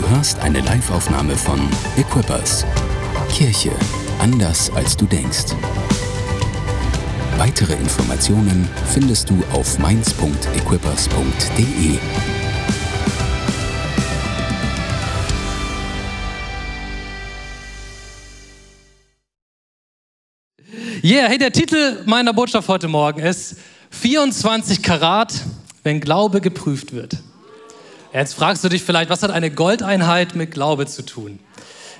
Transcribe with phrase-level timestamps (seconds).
[0.00, 1.60] Du hörst eine Live-Aufnahme von
[1.98, 2.64] Equippers.
[3.30, 3.70] Kirche
[4.18, 5.54] anders als du denkst.
[7.36, 11.98] Weitere Informationen findest du auf mainz.equippers.de.
[21.04, 23.56] Yeah, hey, der Titel meiner Botschaft heute Morgen ist
[23.90, 25.34] 24 Karat,
[25.82, 27.18] wenn Glaube geprüft wird.
[28.12, 31.38] Jetzt fragst du dich vielleicht, was hat eine Goldeinheit mit Glaube zu tun?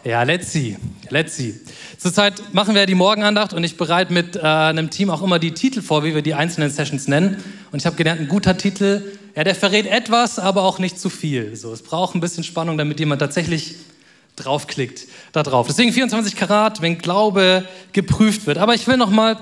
[0.03, 0.77] Ja, let's see,
[1.11, 1.55] let's see.
[1.99, 5.53] Zurzeit machen wir die Morgenandacht und ich bereite mit äh, einem Team auch immer die
[5.53, 7.37] Titel vor, wie wir die einzelnen Sessions nennen.
[7.71, 9.03] Und ich habe gelernt, ein guter Titel,
[9.37, 11.55] ja, der verrät etwas, aber auch nicht zu viel.
[11.55, 13.77] So, es braucht ein bisschen Spannung, damit jemand tatsächlich
[14.35, 15.69] draufklickt da drauf.
[15.69, 18.59] Deswegen 24 Karat, wenn Glaube geprüft wird.
[18.59, 19.37] Aber ich will noch mal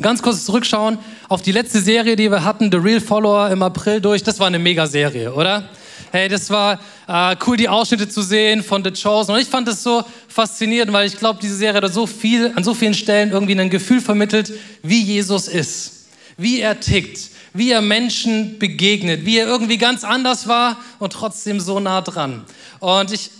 [0.00, 0.98] ganz kurz zurückschauen
[1.28, 4.22] auf die letzte Serie, die wir hatten, The Real Follower im April durch.
[4.22, 5.68] Das war eine Mega-Serie, oder?
[6.14, 9.34] Hey, das war äh, cool, die Ausschnitte zu sehen von The Chosen.
[9.34, 12.62] Und ich fand das so faszinierend, weil ich glaube, diese Serie hat so viel, an
[12.62, 17.80] so vielen Stellen irgendwie ein Gefühl vermittelt, wie Jesus ist, wie er tickt, wie er
[17.80, 22.44] Menschen begegnet, wie er irgendwie ganz anders war und trotzdem so nah dran.
[22.78, 23.30] Und ich,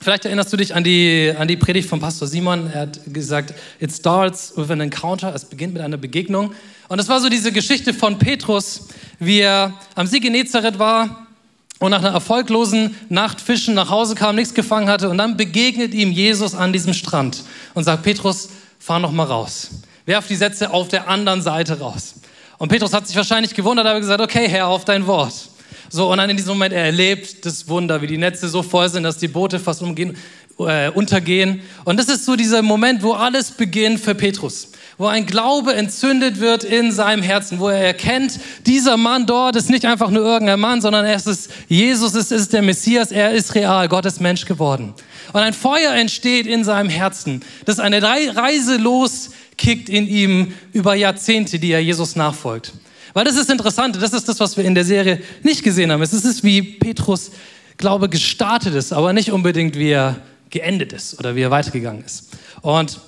[0.00, 2.70] vielleicht erinnerst du dich an die, an die Predigt von Pastor Simon.
[2.72, 5.34] Er hat gesagt, it starts with an encounter.
[5.34, 6.54] Es beginnt mit einer Begegnung.
[6.86, 8.86] Und es war so diese Geschichte von Petrus,
[9.18, 11.26] wie er am See Genezareth war
[11.82, 15.94] und nach einer erfolglosen Nacht fischen nach Hause kam, nichts gefangen hatte und dann begegnet
[15.94, 17.42] ihm Jesus an diesem Strand
[17.74, 19.70] und sagt, Petrus, fahr noch mal raus.
[20.06, 22.14] Werf die Sätze auf der anderen Seite raus.
[22.58, 25.34] Und Petrus hat sich wahrscheinlich gewundert, aber gesagt, okay, Herr, auf dein Wort.
[25.90, 28.88] So, und dann in diesem Moment, er erlebt das Wunder, wie die Netze so voll
[28.88, 30.16] sind, dass die Boote fast umgehen,
[30.60, 31.62] äh, untergehen.
[31.84, 36.40] Und das ist so dieser Moment, wo alles beginnt für Petrus wo ein Glaube entzündet
[36.40, 40.60] wird in seinem Herzen, wo er erkennt, dieser Mann dort ist nicht einfach nur irgendein
[40.60, 44.44] Mann, sondern er ist Jesus, es ist der Messias, er ist real, Gott ist Mensch
[44.44, 44.94] geworden.
[45.32, 51.58] Und ein Feuer entsteht in seinem Herzen, das eine Reise loskickt in ihm über Jahrzehnte,
[51.58, 52.72] die er Jesus nachfolgt.
[53.14, 56.02] Weil das ist interessant, das ist das, was wir in der Serie nicht gesehen haben.
[56.02, 57.30] Es ist wie Petrus
[57.76, 60.16] Glaube gestartet ist, aber nicht unbedingt wie er
[60.50, 62.28] geendet ist oder wie er weitergegangen ist.
[62.60, 63.00] Und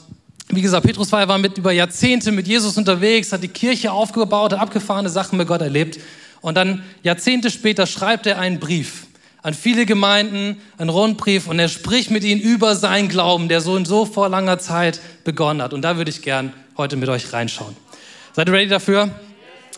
[0.49, 4.53] wie gesagt, Petrus war, war mit über Jahrzehnte mit Jesus unterwegs, hat die Kirche aufgebaut,
[4.53, 5.99] hat abgefahrene Sachen mit Gott erlebt.
[6.41, 9.06] Und dann Jahrzehnte später schreibt er einen Brief
[9.44, 13.72] an viele Gemeinden, einen Rundbrief, und er spricht mit ihnen über seinen Glauben, der so
[13.72, 15.75] und so vor langer Zeit begonnen hat.
[15.75, 17.76] Und da würde ich gern heute mit euch reinschauen.
[18.32, 19.11] Seid ihr ready dafür?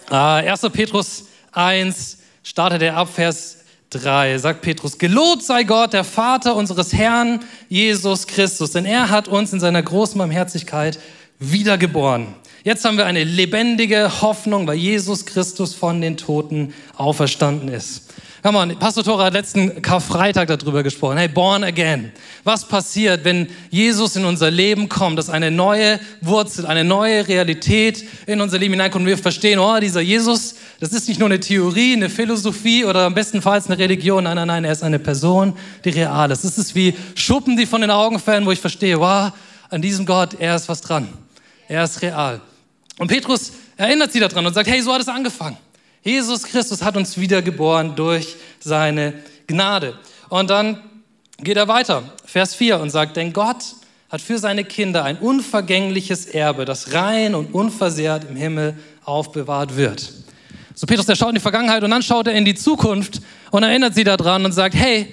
[0.08, 0.60] Äh, 1.
[0.72, 3.58] Petrus 1 startet er ab, Vers
[3.90, 9.28] 3 sagt Petrus, gelobt sei Gott, der Vater unseres Herrn Jesus Christus, denn er hat
[9.28, 10.98] uns in seiner großen Barmherzigkeit
[11.38, 12.34] wiedergeboren.
[12.64, 18.12] Jetzt haben wir eine lebendige Hoffnung, weil Jesus Christus von den Toten auferstanden ist.
[18.46, 21.16] Come on, Pastor Tora hat letzten Karfreitag darüber gesprochen.
[21.16, 22.12] Hey, born again.
[22.44, 28.04] Was passiert, wenn Jesus in unser Leben kommt, dass eine neue Wurzel, eine neue Realität
[28.24, 31.40] in unser Leben hineinkommt und wir verstehen, oh, dieser Jesus, das ist nicht nur eine
[31.40, 34.22] Theorie, eine Philosophie oder am bestenfalls eine Religion.
[34.22, 35.52] Nein, nein, nein, er ist eine Person,
[35.84, 36.44] die real ist.
[36.44, 39.32] Es ist wie Schuppen, die von den Augen fallen, wo ich verstehe, wow,
[39.70, 41.08] an diesem Gott, er ist was dran.
[41.66, 42.40] Er ist real.
[42.96, 45.56] Und Petrus erinnert sie daran und sagt, hey, so hat es angefangen.
[46.06, 49.12] Jesus Christus hat uns wiedergeboren durch seine
[49.48, 49.98] Gnade.
[50.28, 50.78] Und dann
[51.38, 53.64] geht er weiter, Vers 4 und sagt, denn Gott
[54.08, 60.12] hat für seine Kinder ein unvergängliches Erbe, das rein und unversehrt im Himmel aufbewahrt wird.
[60.76, 63.64] So Petrus, der schaut in die Vergangenheit und dann schaut er in die Zukunft und
[63.64, 65.12] erinnert sie daran und sagt, hey,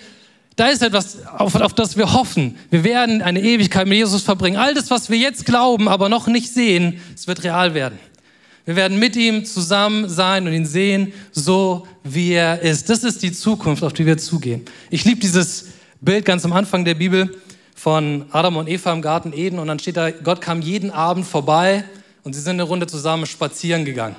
[0.57, 2.55] da ist etwas, auf, auf das wir hoffen.
[2.69, 4.57] Wir werden eine Ewigkeit mit Jesus verbringen.
[4.57, 7.97] All das, was wir jetzt glauben, aber noch nicht sehen, es wird real werden.
[8.65, 12.89] Wir werden mit ihm zusammen sein und ihn sehen, so wie er ist.
[12.89, 14.63] Das ist die Zukunft, auf die wir zugehen.
[14.89, 15.65] Ich liebe dieses
[15.99, 17.37] Bild ganz am Anfang der Bibel
[17.75, 21.25] von Adam und Eva im Garten Eden und dann steht da, Gott kam jeden Abend
[21.25, 21.83] vorbei
[22.23, 24.15] und sie sind eine Runde zusammen spazieren gegangen.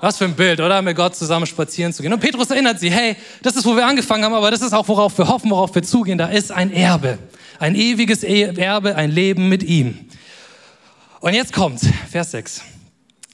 [0.00, 0.80] Was für ein Bild, oder?
[0.82, 2.12] Mit Gott zusammen spazieren zu gehen.
[2.12, 4.86] Und Petrus erinnert sie, hey, das ist, wo wir angefangen haben, aber das ist auch,
[4.86, 6.18] worauf wir hoffen, worauf wir zugehen.
[6.18, 7.18] Da ist ein Erbe,
[7.58, 10.06] ein ewiges Erbe, ein Leben mit ihm.
[11.20, 11.80] Und jetzt kommt
[12.10, 12.62] Vers 6.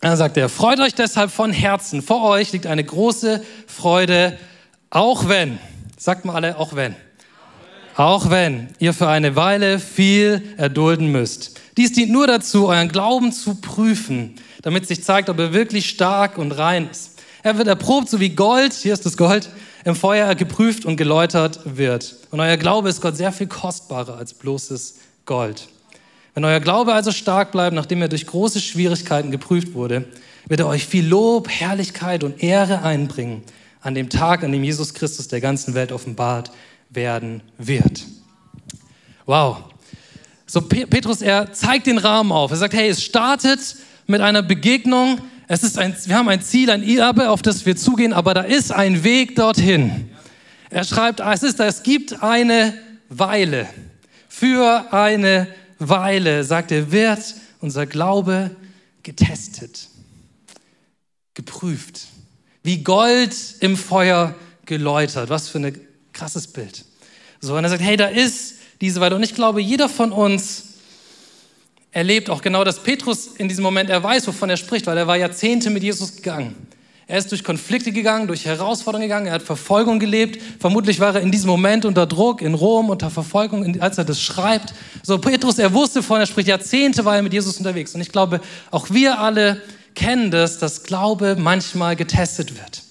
[0.01, 2.03] Dann sagt er, freut euch deshalb von Herzen.
[2.03, 4.39] Vor euch liegt eine große Freude,
[4.91, 5.59] auch wenn,
[5.97, 6.95] sagt mal alle, auch wenn.
[7.97, 11.59] Auch wenn ihr für eine Weile viel erdulden müsst.
[11.77, 16.39] Dies dient nur dazu, euren Glauben zu prüfen, damit sich zeigt, ob er wirklich stark
[16.39, 17.19] und rein ist.
[17.43, 19.51] Er wird erprobt, so wie Gold, hier ist das Gold,
[19.85, 22.17] im Feuer geprüft und geläutert wird.
[22.31, 25.69] Und euer Glaube ist Gott sehr viel kostbarer als bloßes Gold.
[26.39, 30.05] Wenn euer Glaube also stark bleibt, nachdem er durch große Schwierigkeiten geprüft wurde,
[30.47, 33.43] wird er euch viel Lob, Herrlichkeit und Ehre einbringen
[33.81, 36.53] an dem Tag, an dem Jesus Christus der ganzen Welt offenbart
[36.91, 38.07] werden wird.
[39.27, 39.65] Wow.
[40.47, 42.53] So, Petrus, er zeigt den Rahmen auf.
[42.53, 43.75] Er sagt, hey, es startet
[44.07, 45.21] mit einer Begegnung.
[45.49, 48.43] Es ist ein, wir haben ein Ziel, ein Erbe, auf das wir zugehen, aber da
[48.43, 50.09] ist ein Weg dorthin.
[50.71, 52.75] Er schreibt, es, ist, es gibt eine
[53.09, 53.67] Weile.
[54.29, 55.49] Für eine
[55.79, 58.51] Weile, sagt er, wird unser Glaube
[59.03, 59.89] getestet,
[61.35, 62.07] geprüft,
[62.63, 64.35] wie Gold im Feuer
[64.67, 65.31] geläutert.
[65.31, 65.81] Was für ein
[66.13, 66.85] krasses Bild.
[67.41, 69.17] So, und er sagt, hey, da ist diese Weile.
[69.17, 70.65] Und ich glaube, jeder von uns
[71.91, 75.07] erlebt auch genau, dass Petrus in diesem Moment, er weiß, wovon er spricht, weil er
[75.07, 76.55] war Jahrzehnte mit Jesus gegangen.
[77.11, 80.43] Er ist durch Konflikte gegangen, durch Herausforderungen gegangen, er hat Verfolgung gelebt.
[80.61, 84.21] Vermutlich war er in diesem Moment unter Druck in Rom, unter Verfolgung, als er das
[84.21, 84.75] schreibt.
[85.03, 87.95] So, Petrus, er wusste vorhin, er spricht Jahrzehnte, war er mit Jesus unterwegs.
[87.95, 89.63] Und ich glaube, auch wir alle
[89.95, 92.83] kennen das, dass Glaube manchmal getestet wird.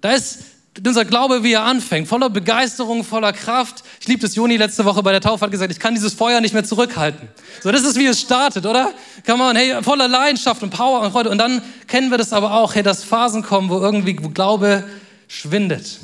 [0.00, 0.38] Da ist
[0.84, 3.84] unser Glaube, wie er anfängt, voller Begeisterung, voller Kraft.
[4.00, 6.40] Ich liebe das, Joni letzte Woche bei der Taufe hat gesagt, ich kann dieses Feuer
[6.40, 7.28] nicht mehr zurückhalten.
[7.62, 8.92] So, das ist, wie es startet, oder?
[9.24, 11.30] Kann man, hey, voller Leidenschaft und Power und Freude.
[11.30, 14.84] Und dann kennen wir das aber auch, hey, dass Phasen kommen, wo irgendwie wo Glaube
[15.28, 15.98] schwindet.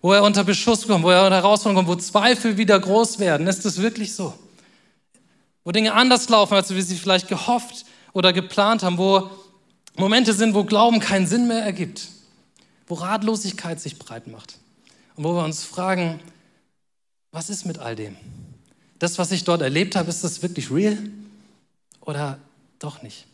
[0.00, 3.46] Wo er unter Beschuss kommt, wo er unter Herausforderungen kommt, wo Zweifel wieder groß werden.
[3.46, 4.34] Ist das wirklich so?
[5.64, 9.30] Wo Dinge anders laufen, als wir sie vielleicht gehofft oder geplant haben, wo
[9.96, 12.08] Momente sind, wo Glauben keinen Sinn mehr ergibt
[12.86, 14.58] wo Ratlosigkeit sich breit macht
[15.16, 16.20] und wo wir uns fragen,
[17.30, 18.16] was ist mit all dem?
[18.98, 20.98] Das, was ich dort erlebt habe, ist das wirklich real
[22.00, 22.38] oder
[22.78, 23.26] doch nicht?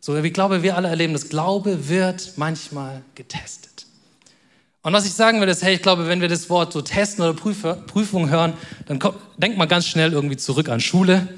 [0.00, 1.28] So, ich glaube, wir alle erleben das.
[1.28, 3.86] Glaube wird manchmal getestet.
[4.82, 7.22] Und was ich sagen will, ist, hey, ich glaube, wenn wir das Wort so testen
[7.22, 8.54] oder Prüfung hören,
[8.86, 11.28] dann kommt, denkt man ganz schnell irgendwie zurück an Schule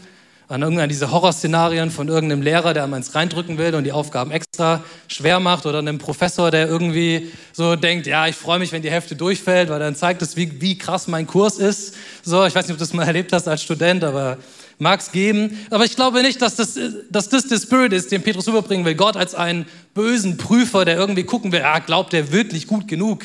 [0.48, 4.30] an irgendeine diese Horrorszenarien von irgendeinem Lehrer, der einem eins reindrücken will und die Aufgaben
[4.30, 8.82] extra schwer macht oder einem Professor, der irgendwie so denkt, ja, ich freue mich, wenn
[8.82, 11.94] die Hälfte durchfällt, weil dann zeigt es, wie, wie krass mein Kurs ist.
[12.22, 14.38] So, ich weiß nicht, ob du das mal erlebt hast als Student, aber
[14.78, 15.58] mag es geben.
[15.70, 16.78] Aber ich glaube nicht, dass das,
[17.08, 18.94] dass das der Spirit ist, den Petrus überbringen will.
[18.94, 23.24] Gott als einen bösen Prüfer, der irgendwie gucken will, ah, glaubt er wirklich gut genug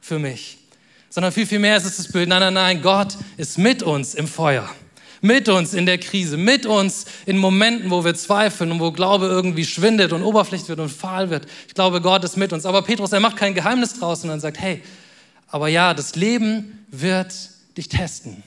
[0.00, 0.58] für mich?
[1.10, 4.14] Sondern viel, viel mehr ist es das Bild, nein, nein, nein, Gott ist mit uns
[4.14, 4.68] im Feuer
[5.20, 9.26] mit uns in der Krise, mit uns in Momenten, wo wir zweifeln und wo Glaube
[9.26, 11.46] irgendwie schwindet und oberflächlich wird und fahl wird.
[11.66, 12.66] Ich glaube, Gott ist mit uns.
[12.66, 14.82] Aber Petrus, er macht kein Geheimnis draus, sondern sagt, hey,
[15.48, 17.32] aber ja, das Leben wird
[17.76, 18.42] dich testen.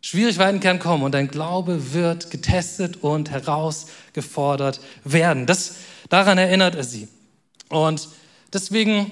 [0.00, 5.46] Schwierigkeiten können kommen und dein Glaube wird getestet und herausgefordert werden.
[5.46, 5.76] Das,
[6.08, 7.08] daran erinnert er sie.
[7.68, 8.08] Und
[8.52, 9.10] deswegen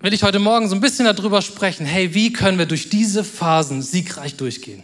[0.00, 3.22] will ich heute Morgen so ein bisschen darüber sprechen, hey, wie können wir durch diese
[3.22, 4.82] Phasen siegreich durchgehen?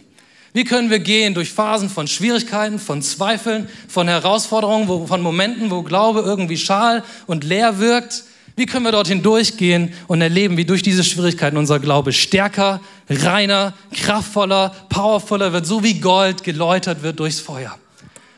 [0.57, 5.83] Wie können wir gehen durch Phasen von Schwierigkeiten, von Zweifeln, von Herausforderungen, von Momenten, wo
[5.83, 8.23] Glaube irgendwie schal und leer wirkt?
[8.55, 13.75] Wie können wir dorthin durchgehen und erleben, wie durch diese Schwierigkeiten unser Glaube stärker, reiner,
[13.93, 17.77] kraftvoller, powervoller wird, so wie Gold geläutert wird durchs Feuer?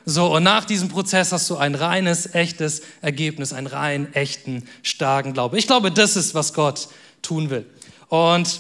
[0.06, 5.32] So, und nach diesem Prozess hast du ein reines, echtes Ergebnis, einen rein, echten, starken
[5.32, 5.58] Glaube.
[5.58, 6.90] Ich glaube, das ist, was Gott
[7.22, 7.66] tun will.
[8.10, 8.60] Und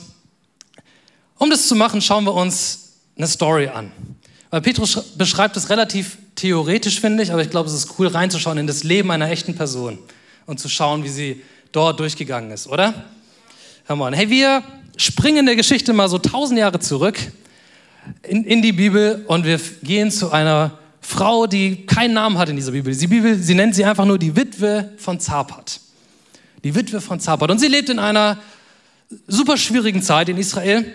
[1.37, 2.85] um das zu machen, schauen wir uns
[3.19, 3.91] eine Story an.
[4.49, 8.57] Weil Petrus beschreibt es relativ theoretisch, finde ich, aber ich glaube, es ist cool reinzuschauen
[8.57, 9.99] in das Leben einer echten Person
[10.47, 13.05] und zu schauen, wie sie dort durchgegangen ist, oder?
[13.85, 14.63] Hör mal, hey, wir
[14.97, 17.19] springen in der Geschichte mal so tausend Jahre zurück
[18.23, 22.55] in, in die Bibel und wir gehen zu einer Frau, die keinen Namen hat in
[22.55, 22.95] dieser Bibel.
[22.95, 25.79] Die Bibel, sie nennt sie einfach nur die Witwe von Zapat.
[26.63, 27.51] Die Witwe von Zapat.
[27.51, 28.37] Und sie lebt in einer
[29.27, 30.85] super schwierigen Zeit in Israel,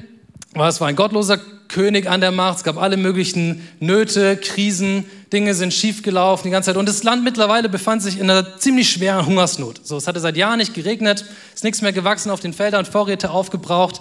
[0.55, 5.05] weil es war ein gottloser König an der Macht, es gab alle möglichen Nöte, Krisen,
[5.33, 6.77] Dinge sind schiefgelaufen die ganze Zeit.
[6.77, 9.81] Und das Land mittlerweile befand sich in einer ziemlich schweren Hungersnot.
[9.85, 13.31] So, es hatte seit Jahren nicht geregnet, ist nichts mehr gewachsen auf den Feldern, Vorräte
[13.31, 14.01] aufgebraucht,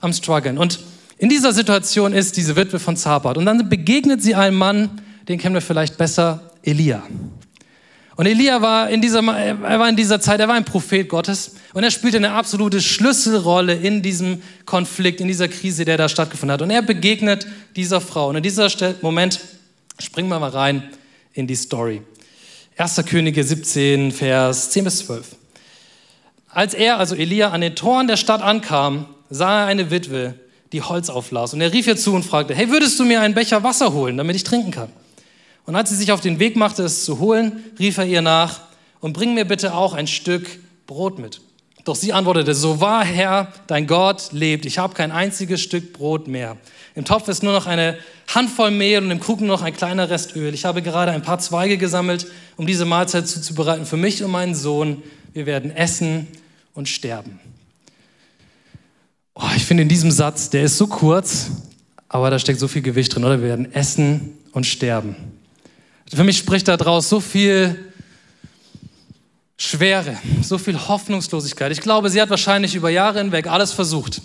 [0.00, 0.58] am struggeln.
[0.58, 0.78] Und
[1.18, 3.36] in dieser Situation ist diese Witwe von Zabat.
[3.36, 7.02] Und dann begegnet sie einem Mann, den kennen wir vielleicht besser, Elia.
[8.16, 11.52] Und Elia war in dieser, er war in dieser Zeit, er war ein Prophet Gottes
[11.74, 16.54] und er spielte eine absolute Schlüsselrolle in diesem Konflikt, in dieser Krise, der da stattgefunden
[16.54, 16.62] hat.
[16.62, 17.46] Und er begegnet
[17.76, 18.30] dieser Frau.
[18.30, 18.70] Und in dieser
[19.02, 19.40] Moment
[20.00, 20.90] springen wir mal rein
[21.34, 22.00] in die Story.
[22.78, 23.04] 1.
[23.04, 25.36] Könige 17, Vers 10 bis 12.
[26.48, 30.34] Als er, also Elia, an den Toren der Stadt ankam, sah er eine Witwe,
[30.72, 31.52] die Holz auflas.
[31.52, 34.16] Und er rief ihr zu und fragte, hey, würdest du mir einen Becher Wasser holen,
[34.16, 34.88] damit ich trinken kann?
[35.66, 38.60] Und als sie sich auf den Weg machte, es zu holen, rief er ihr nach,
[39.00, 40.48] und bring mir bitte auch ein Stück
[40.86, 41.40] Brot mit.
[41.84, 46.26] Doch sie antwortete, so wahr Herr, dein Gott lebt, ich habe kein einziges Stück Brot
[46.26, 46.56] mehr.
[46.96, 47.96] Im Topf ist nur noch eine
[48.34, 50.52] Handvoll Mehl und im Krug nur noch ein kleiner Rest Öl.
[50.54, 54.56] Ich habe gerade ein paar Zweige gesammelt, um diese Mahlzeit zuzubereiten für mich und meinen
[54.56, 55.02] Sohn.
[55.32, 56.26] Wir werden essen
[56.74, 57.38] und sterben.
[59.34, 61.50] Oh, ich finde in diesem Satz, der ist so kurz,
[62.08, 63.40] aber da steckt so viel Gewicht drin, oder?
[63.40, 65.14] Wir werden essen und sterben.
[66.14, 67.76] Für mich spricht da draus so viel
[69.58, 71.72] Schwere, so viel Hoffnungslosigkeit.
[71.72, 74.20] Ich glaube, sie hat wahrscheinlich über Jahre hinweg alles versucht.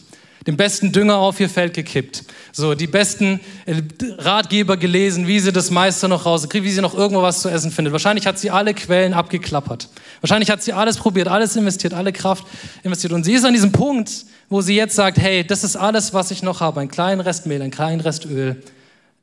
[0.47, 2.23] Den besten Dünger auf ihr Feld gekippt.
[2.51, 3.81] So, die besten äh,
[4.17, 7.71] Ratgeber gelesen, wie sie das meiste noch rauskriegt, wie sie noch irgendwo was zu essen
[7.71, 7.93] findet.
[7.93, 9.88] Wahrscheinlich hat sie alle Quellen abgeklappert.
[10.19, 12.45] Wahrscheinlich hat sie alles probiert, alles investiert, alle Kraft
[12.83, 13.13] investiert.
[13.13, 16.31] Und sie ist an diesem Punkt, wo sie jetzt sagt, hey, das ist alles, was
[16.31, 16.79] ich noch habe.
[16.81, 18.63] Ein kleinen Rest Mehl, ein kleinen Rest Öl.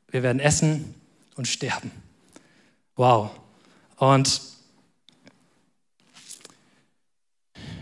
[0.09, 0.95] Wir werden essen
[1.35, 1.91] und sterben.
[2.99, 3.31] Wow.
[3.95, 4.41] Und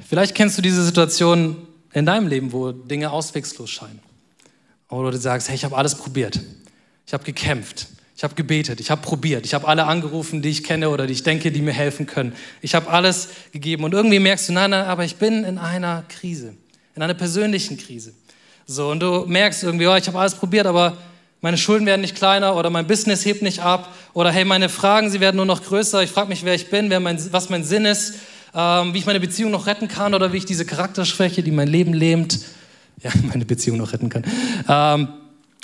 [0.08, 4.00] Vielleicht kennst du diese Situation in deinem Leben, wo Dinge auswegslos scheinen.
[4.90, 6.40] Oder du sagst, hey, ich habe alles probiert.
[7.08, 7.88] Ich habe gekämpft.
[8.16, 8.80] Ich habe gebetet.
[8.80, 9.46] Ich habe probiert.
[9.46, 12.34] Ich habe alle angerufen, die ich kenne oder die ich denke, die mir helfen können.
[12.62, 13.86] Ich habe alles gegeben.
[13.86, 16.56] Und irgendwie merkst du, nein, nein, aber ich bin in einer Krise.
[16.96, 18.14] In einer persönlichen Krise.
[18.68, 20.96] So, und du merkst irgendwie, oh, ich habe alles probiert, aber
[21.42, 25.10] meine Schulden werden nicht kleiner oder mein Business hebt nicht ab oder hey, meine Fragen,
[25.10, 26.02] sie werden nur noch größer.
[26.04, 28.16] Ich frage mich, wer ich bin, wer mein, was mein Sinn ist
[28.58, 31.68] ähm, wie ich meine Beziehung noch retten kann oder wie ich diese Charakterschwäche, die mein
[31.68, 32.40] Leben lähmt,
[33.04, 34.24] ja, meine Beziehung noch retten kann,
[34.68, 35.10] ähm,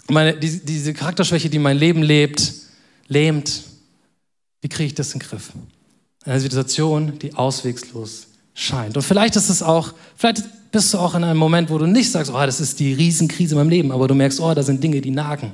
[0.09, 2.53] meine, die, diese Charakterschwäche, die mein Leben lebt,
[3.07, 3.63] lähmt,
[4.61, 5.51] wie kriege ich das in den Griff?
[6.25, 8.95] Eine Situation, die auswegslos scheint.
[8.95, 12.11] Und vielleicht ist es auch, vielleicht bist du auch in einem Moment, wo du nicht
[12.11, 14.83] sagst, oh, das ist die Riesenkrise in meinem Leben, aber du merkst, oh, da sind
[14.83, 15.53] Dinge, die nagen.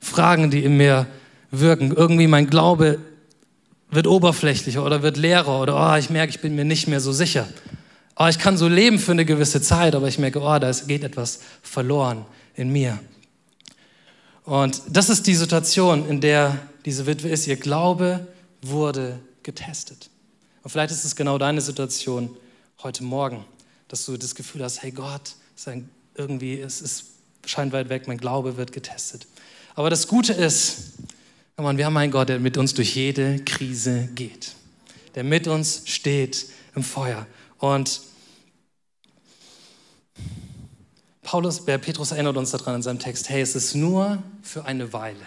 [0.00, 1.06] Fragen, die in mir
[1.52, 1.92] wirken.
[1.92, 2.98] Irgendwie mein Glaube
[3.92, 7.12] wird oberflächlicher oder wird leerer oder oh, ich merke, ich bin mir nicht mehr so
[7.12, 7.46] sicher.
[8.16, 11.04] Oh, ich kann so leben für eine gewisse Zeit, aber ich merke, oh, da geht
[11.04, 12.26] etwas verloren
[12.56, 12.98] in mir.
[14.42, 17.46] Und das ist die Situation, in der diese Witwe ist.
[17.46, 18.26] Ihr Glaube
[18.62, 20.10] wurde getestet.
[20.64, 22.30] Und vielleicht ist es genau deine Situation
[22.82, 23.44] heute Morgen,
[23.94, 27.04] dass du das Gefühl hast, hey Gott, ist ein, irgendwie, es ist,
[27.46, 29.28] scheint weit weg, mein Glaube wird getestet.
[29.76, 30.94] Aber das Gute ist,
[31.56, 34.56] wir haben einen Gott, der mit uns durch jede Krise geht,
[35.14, 37.28] der mit uns steht im Feuer.
[37.58, 38.00] Und
[41.22, 44.92] Paulus, der Petrus erinnert uns daran in seinem Text, hey, es ist nur für eine
[44.92, 45.24] Weile.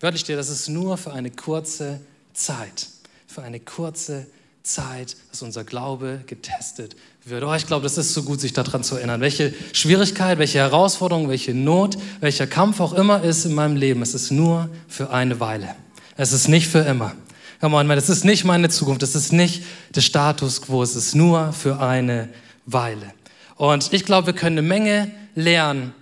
[0.00, 2.00] Wörtlich steht, das ist nur für eine kurze
[2.32, 2.88] Zeit.
[3.26, 4.26] Für eine kurze
[4.66, 5.16] Zeit.
[5.30, 7.44] Dass unser Glaube getestet wird.
[7.44, 9.20] Oh, ich glaube, das ist so gut, sich daran zu erinnern.
[9.20, 14.14] Welche Schwierigkeit, welche Herausforderung, welche Not, welcher Kampf auch immer ist in meinem Leben, es
[14.14, 15.74] ist nur für eine Weile.
[16.16, 17.14] Es ist nicht für immer.
[17.60, 21.14] Come on, das ist nicht meine Zukunft, das ist nicht der Status quo, es ist
[21.14, 22.28] nur für eine
[22.66, 23.12] Weile.
[23.56, 25.94] Und ich glaube, wir können eine Menge lernen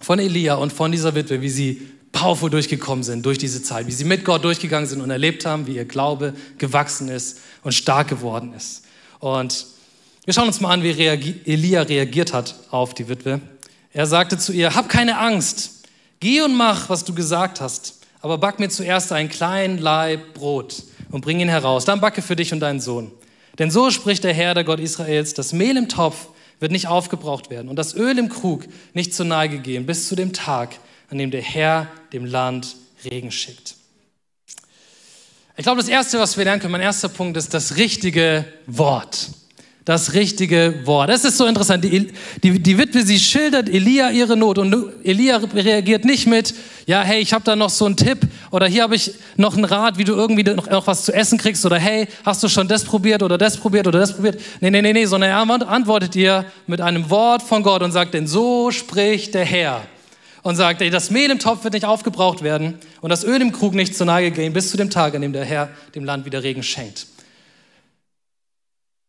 [0.00, 3.92] von Elia und von dieser Witwe, wie sie powerful durchgekommen sind durch diese Zeit, wie
[3.92, 8.08] sie mit Gott durchgegangen sind und erlebt haben, wie ihr Glaube gewachsen ist und stark
[8.08, 8.84] geworden ist.
[9.18, 9.66] Und
[10.24, 13.40] wir schauen uns mal an, wie reagi Elia reagiert hat auf die Witwe.
[13.92, 15.84] Er sagte zu ihr, hab keine Angst,
[16.20, 20.84] geh und mach, was du gesagt hast, aber back mir zuerst einen kleinen Leib Brot
[21.10, 23.10] und bring ihn heraus, dann backe für dich und deinen Sohn.
[23.58, 26.28] Denn so spricht der Herr, der Gott Israels, das Mehl im Topf
[26.60, 28.64] wird nicht aufgebraucht werden und das Öl im Krug
[28.94, 30.76] nicht zur Neige gehen, bis zu dem Tag,
[31.12, 33.74] an dem der Herr dem Land Regen schickt.
[35.58, 39.28] Ich glaube, das Erste, was wir lernen können, mein erster Punkt ist das richtige Wort.
[39.84, 41.10] Das richtige Wort.
[41.10, 41.84] Das ist so interessant.
[41.84, 46.54] Die, die, die Witwe, sie schildert Elia ihre Not und Elia reagiert nicht mit,
[46.86, 49.66] ja, hey, ich habe da noch so einen Tipp oder hier habe ich noch einen
[49.66, 52.68] Rat, wie du irgendwie noch, noch was zu essen kriegst oder hey, hast du schon
[52.68, 54.40] das probiert oder das probiert oder das probiert?
[54.60, 58.14] Nee, nee, nee, nee, sondern er antwortet ihr mit einem Wort von Gott und sagt,
[58.14, 59.82] denn so spricht der Herr
[60.42, 63.52] und sagt, ey, das Mehl im Topf wird nicht aufgebraucht werden und das Öl im
[63.52, 66.24] Krug nicht zur Neige gehen, bis zu dem Tag, an dem der Herr dem Land
[66.24, 67.06] wieder Regen schenkt.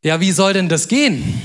[0.03, 1.41] Ja, wie soll denn das gehen?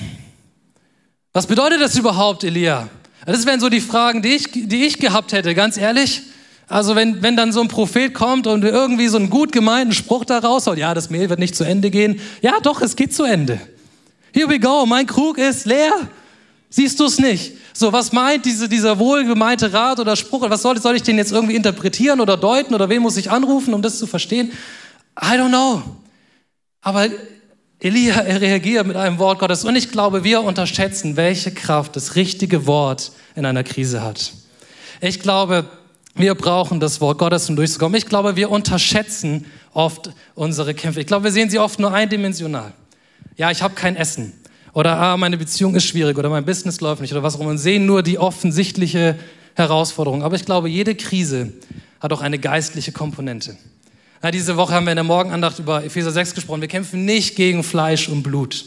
[1.33, 2.88] Was bedeutet das überhaupt, Elia?
[3.25, 6.23] Das wären so die Fragen, die ich, die ich gehabt hätte, ganz ehrlich.
[6.66, 10.25] Also wenn, wenn dann so ein Prophet kommt und irgendwie so einen gut gemeinten Spruch
[10.25, 12.21] da raushaut, ja, das Mehl wird nicht zu Ende gehen.
[12.42, 13.61] Ja, doch, es geht zu Ende.
[14.33, 15.92] Here we go, mein Krug ist leer.
[16.68, 17.52] Siehst du es nicht?
[17.79, 20.51] So, was meint diese, dieser wohlgemeinte Rat oder Spruch?
[20.51, 23.73] Was soll, soll ich den jetzt irgendwie interpretieren oder deuten oder wen muss ich anrufen,
[23.73, 24.51] um das zu verstehen?
[25.17, 25.85] I don't know.
[26.81, 27.07] Aber
[27.79, 32.67] Elia reagiert mit einem Wort Gottes und ich glaube, wir unterschätzen, welche Kraft das richtige
[32.67, 34.33] Wort in einer Krise hat.
[35.01, 35.65] Ich glaube,
[36.17, 37.97] wir brauchen das Wort Gottes, um durchzukommen.
[37.97, 40.99] Ich glaube, wir unterschätzen oft unsere Kämpfe.
[40.99, 42.73] Ich glaube, wir sehen sie oft nur eindimensional.
[43.37, 44.33] Ja, ich habe kein Essen.
[44.73, 47.51] Oder ah, meine Beziehung ist schwierig oder mein Business läuft nicht oder was auch immer
[47.51, 49.19] und sehen nur die offensichtliche
[49.55, 50.23] Herausforderung.
[50.23, 51.53] Aber ich glaube, jede Krise
[52.01, 53.57] hat auch eine geistliche Komponente.
[54.23, 56.61] Ja, diese Woche haben wir in der Morgenandacht über Epheser 6 gesprochen.
[56.61, 58.67] Wir kämpfen nicht gegen Fleisch und Blut.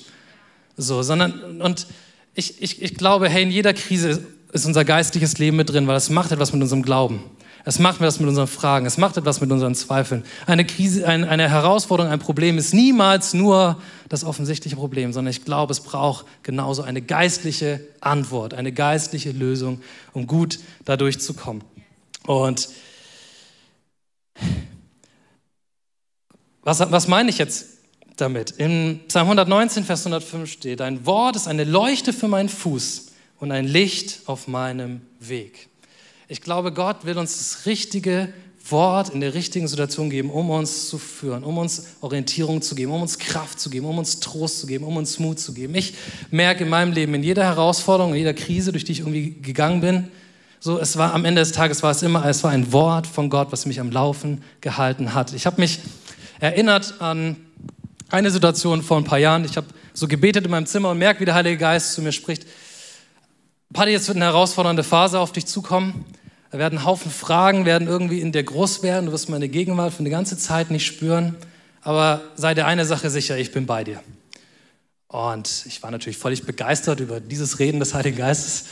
[0.78, 1.88] So, sondern, und
[2.36, 5.98] ich, ich, ich glaube, hey, in jeder Krise ist unser geistliches Leben mit drin, weil
[5.98, 7.24] es macht etwas mit unserem Glauben.
[7.64, 8.86] Es macht etwas mit unseren Fragen.
[8.86, 10.24] Es macht etwas mit unseren Zweifeln.
[10.48, 15.72] Eine Krise, eine Herausforderung, ein Problem ist niemals nur das offensichtliche Problem, sondern ich glaube,
[15.72, 19.82] es braucht genauso eine geistliche Antwort, eine geistliche Lösung,
[20.14, 21.64] um gut dadurch zu kommen.
[22.26, 22.70] Und
[26.64, 27.66] was, was meine ich jetzt
[28.18, 28.52] damit?
[28.52, 33.08] In Psalm 119, Vers 105 steht, dein Wort ist eine Leuchte für meinen Fuß
[33.40, 35.71] und ein Licht auf meinem Weg.
[36.32, 38.32] Ich glaube, Gott will uns das richtige
[38.70, 42.94] Wort in der richtigen Situation geben, um uns zu führen, um uns Orientierung zu geben,
[42.94, 45.76] um uns Kraft zu geben, um uns Trost zu geben, um uns Mut zu geben.
[45.76, 45.94] Ich
[46.30, 49.82] merke in meinem Leben, in jeder Herausforderung, in jeder Krise, durch die ich irgendwie gegangen
[49.82, 50.08] bin,
[50.62, 53.30] so, es war am Ende des Tages war es immer, es war ein Wort von
[53.30, 55.34] Gott, was mich am Laufen gehalten hat.
[55.34, 55.80] Ich habe mich
[56.40, 57.36] erinnert an
[58.10, 59.44] eine Situation vor ein paar Jahren.
[59.44, 62.14] Ich habe so gebetet in meinem Zimmer und merke, wie der Heilige Geist zu mir
[62.14, 62.46] spricht.
[63.74, 66.06] Paddy, jetzt wird eine herausfordernde Phase auf dich zukommen.
[66.52, 69.06] Da werden Haufen Fragen, werden irgendwie in dir groß werden.
[69.06, 71.38] Du wirst meine Gegenwart für eine ganze Zeit nicht spüren.
[71.82, 74.04] Aber sei dir eine Sache sicher, ich bin bei dir.
[75.08, 78.66] Und ich war natürlich völlig begeistert über dieses Reden des Heiligen Geistes.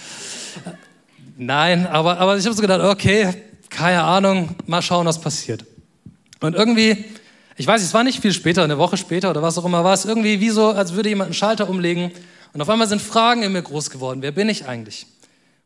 [1.38, 3.34] Nein, aber, aber ich habe so gedacht, okay,
[3.70, 5.64] keine Ahnung, mal schauen, was passiert.
[6.42, 7.06] Und irgendwie,
[7.56, 9.94] ich weiß, es war nicht viel später, eine Woche später oder was auch immer, war
[9.94, 12.12] es irgendwie wie so, als würde jemand einen Schalter umlegen
[12.54, 14.22] und auf einmal sind Fragen in mir groß geworden.
[14.22, 15.06] Wer bin ich eigentlich?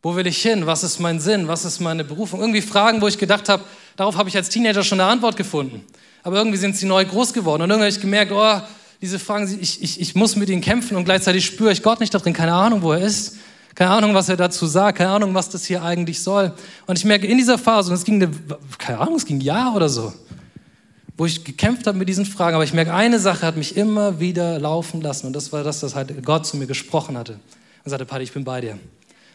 [0.04, 0.68] Wo will ich hin?
[0.68, 1.48] Was ist mein Sinn?
[1.48, 2.42] Was ist meine Berufung?
[2.42, 3.64] Irgendwie Fragen, wo ich gedacht habe,
[3.96, 5.82] darauf habe ich als Teenager schon eine Antwort gefunden.
[6.24, 7.62] Aber irgendwie sind sie neu groß geworden.
[7.62, 8.62] Und irgendwie habe ich gemerkt, oh,
[9.02, 12.14] diese Fragen, ich, ich, ich muss mit ihnen kämpfen und gleichzeitig spüre ich Gott nicht
[12.14, 12.34] da drin.
[12.34, 13.38] Keine Ahnung, wo er ist.
[13.76, 14.98] Keine Ahnung, was er dazu sagt.
[14.98, 16.54] Keine Ahnung, was das hier eigentlich soll.
[16.86, 18.30] Und ich merke in dieser Phase, und es ging, eine,
[18.78, 20.14] keine Ahnung, es ging ein Jahr oder so,
[21.16, 22.56] wo ich gekämpft habe mit diesen Fragen.
[22.56, 25.28] Aber ich merke, eine Sache hat mich immer wieder laufen lassen.
[25.28, 27.40] Und das war das, dass halt Gott zu mir gesprochen hatte.
[27.86, 28.78] Und sagte, Paddy, ich bin bei dir.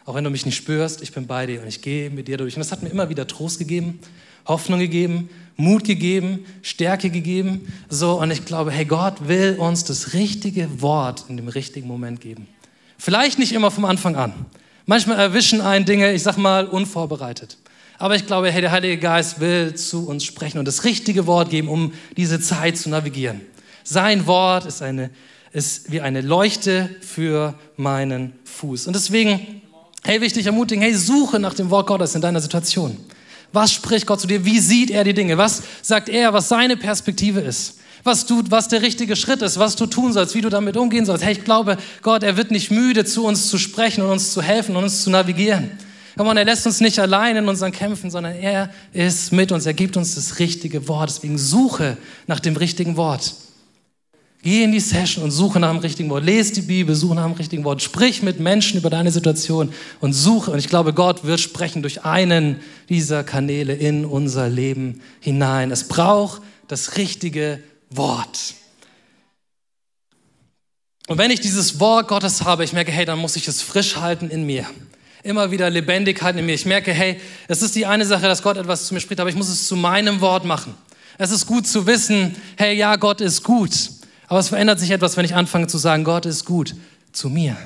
[0.09, 2.39] Auch wenn du mich nicht spürst, ich bin bei dir und ich gehe mit dir
[2.39, 2.57] durch.
[2.57, 3.99] Und das hat mir immer wieder Trost gegeben,
[4.47, 5.29] Hoffnung gegeben,
[5.59, 7.71] Mut gegeben, Stärke gegeben.
[7.91, 12.23] So, und ich glaube, hey, Gott will uns das richtige Wort in dem richtigen Moment
[12.23, 12.47] geben.
[12.97, 14.33] Vielleicht nicht immer vom Anfang an.
[14.87, 17.59] Manchmal erwischen einen Dinge, ich sag mal, unvorbereitet.
[17.99, 21.51] Aber ich glaube, hey, der Heilige Geist will zu uns sprechen und das richtige Wort
[21.51, 23.43] geben, um diese Zeit zu navigieren.
[23.85, 25.11] Sein Wort ist, eine,
[25.53, 28.87] ist wie eine Leuchte für meinen Fuß.
[28.87, 29.61] Und deswegen,
[30.09, 32.97] hey, wichtig ermutigen, hey, suche nach dem Wort Gottes in deiner Situation.
[33.53, 34.43] Was spricht Gott zu dir?
[34.43, 35.37] Wie sieht er die Dinge?
[35.37, 37.75] Was sagt er, was seine Perspektive ist?
[38.05, 41.05] Was, du, was der richtige Schritt ist, was du tun sollst, wie du damit umgehen
[41.05, 41.23] sollst.
[41.23, 44.41] Hey, ich glaube, Gott, er wird nicht müde, zu uns zu sprechen und uns zu
[44.41, 45.73] helfen und uns zu navigieren.
[46.17, 49.67] Komm er lässt uns nicht allein in unseren Kämpfen, sondern er ist mit uns.
[49.67, 51.11] Er gibt uns das richtige Wort.
[51.11, 53.35] Deswegen suche nach dem richtigen Wort.
[54.43, 56.25] Geh in die Session und suche nach dem richtigen Wort.
[56.25, 57.83] Lese die Bibel, suche nach dem richtigen Wort.
[57.83, 60.53] Sprich mit Menschen über deine Situation und suche.
[60.53, 65.73] Und ich glaube, Gott wird sprechen durch einen dieser Kanäle in unser Leben hinein.
[65.73, 68.55] Es braucht das richtige Wort.
[71.09, 73.97] Und wenn ich dieses Wort Gottes habe, ich merke, hey, dann muss ich es frisch
[73.97, 74.67] halten in mir
[75.25, 76.55] immer wieder Lebendigkeit in mir.
[76.55, 79.29] Ich merke, hey, es ist die eine Sache, dass Gott etwas zu mir spricht, aber
[79.29, 80.75] ich muss es zu meinem Wort machen.
[81.19, 83.73] Es ist gut zu wissen, hey, ja, Gott ist gut.
[84.29, 86.75] Aber es verändert sich etwas, wenn ich anfange zu sagen, Gott ist gut
[87.13, 87.57] zu mir.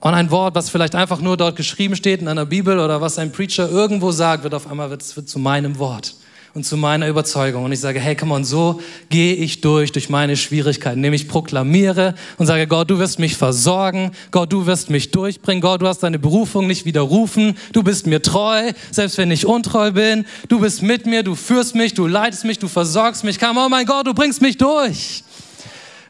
[0.00, 3.18] Und ein Wort, was vielleicht einfach nur dort geschrieben steht in einer Bibel oder was
[3.18, 6.16] ein Preacher irgendwo sagt, wird auf einmal wird, wird zu meinem Wort
[6.54, 7.64] und zu meiner Überzeugung.
[7.64, 11.00] Und ich sage, hey, come on, so gehe ich durch, durch meine Schwierigkeiten.
[11.00, 14.12] Nämlich proklamiere und sage, Gott, du wirst mich versorgen.
[14.30, 15.62] Gott, du wirst mich durchbringen.
[15.62, 17.56] Gott, du hast deine Berufung nicht widerrufen.
[17.72, 20.26] Du bist mir treu, selbst wenn ich untreu bin.
[20.48, 23.38] Du bist mit mir, du führst mich, du leitest mich, du versorgst mich.
[23.38, 25.24] Come on, mein Gott, du bringst mich durch.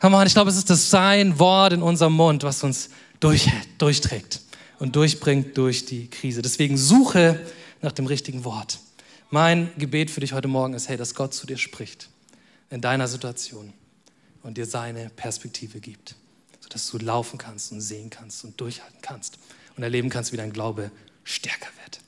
[0.00, 3.48] Come on, ich glaube, es ist das Sein Wort in unserem Mund, was uns durch,
[3.78, 4.40] durchträgt
[4.80, 6.42] und durchbringt durch die Krise.
[6.42, 7.38] Deswegen suche
[7.80, 8.80] nach dem richtigen Wort.
[9.34, 12.10] Mein Gebet für dich heute Morgen ist, hey, dass Gott zu dir spricht
[12.68, 13.72] in deiner Situation
[14.42, 16.16] und dir seine Perspektive gibt,
[16.60, 19.38] sodass du laufen kannst und sehen kannst und durchhalten kannst
[19.74, 20.90] und erleben kannst, wie dein Glaube
[21.24, 22.00] stärker wird.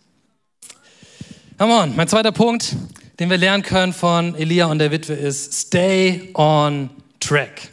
[1.57, 2.77] Come on, mein zweiter Punkt,
[3.19, 7.71] den wir lernen können von Elia und der Witwe ist, stay on track.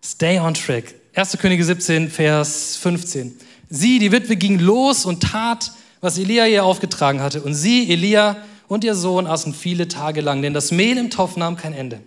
[0.00, 0.94] Stay on track.
[1.16, 1.36] 1.
[1.38, 3.36] Könige 17, Vers 15.
[3.68, 7.42] Sie, die Witwe, ging los und tat, was Elia ihr aufgetragen hatte.
[7.42, 8.36] Und sie, Elia,
[8.68, 12.00] und ihr Sohn aßen viele Tage lang, denn das Mehl im Topf nahm kein Ende.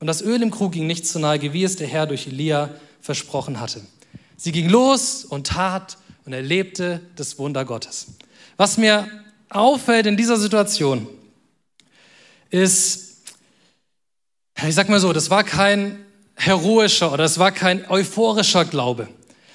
[0.00, 2.70] Und das Öl im Krug ging nicht zu Neige, wie es der Herr durch Elia
[3.00, 3.82] versprochen hatte.
[4.36, 8.08] Sie ging los und tat und erlebte das Wunder Gottes.
[8.56, 9.08] Was mir
[9.50, 11.08] auffällt in dieser Situation,
[12.50, 13.16] ist,
[14.66, 15.98] ich sag mal so, das war kein
[16.36, 19.08] heroischer oder es war kein euphorischer Glaube,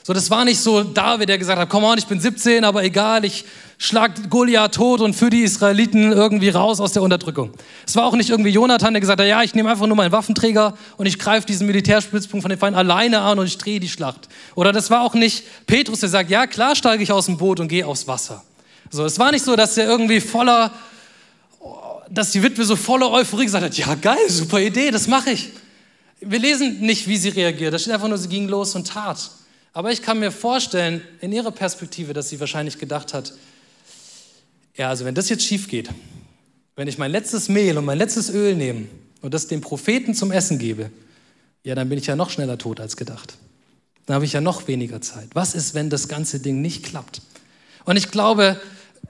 [0.06, 2.84] So, das war nicht so David, der gesagt hat, komm on, ich bin 17, aber
[2.84, 3.46] egal, ich
[3.84, 7.52] schlag Goliath tot und führe die Israeliten irgendwie raus aus der Unterdrückung.
[7.86, 10.14] Es war auch nicht irgendwie Jonathan, der gesagt hat, ja, ich nehme einfach nur meinen
[10.14, 13.90] Waffenträger und ich greife diesen Militärspitzpunkt von den Feinden alleine an und ich drehe die
[13.90, 14.30] Schlacht.
[14.56, 17.60] Oder das war auch nicht Petrus, der sagt, ja, klar steige ich aus dem Boot
[17.60, 18.42] und gehe aufs Wasser.
[18.90, 20.72] So, es war nicht so, dass er irgendwie voller,
[22.10, 25.50] dass die Witwe so voller Euphorie gesagt hat, ja, geil, super Idee, das mache ich.
[26.22, 27.74] Wir lesen nicht, wie sie reagiert.
[27.74, 29.30] Da steht einfach nur, sie ging los und tat.
[29.74, 33.34] Aber ich kann mir vorstellen, in ihrer Perspektive, dass sie wahrscheinlich gedacht hat,
[34.76, 35.90] ja, also wenn das jetzt schief geht,
[36.76, 38.88] wenn ich mein letztes Mehl und mein letztes Öl nehme
[39.22, 40.90] und das dem Propheten zum Essen gebe,
[41.64, 43.36] ja, dann bin ich ja noch schneller tot als gedacht.
[44.06, 45.30] Dann habe ich ja noch weniger Zeit.
[45.34, 47.22] Was ist, wenn das ganze Ding nicht klappt?
[47.86, 48.60] Und ich glaube,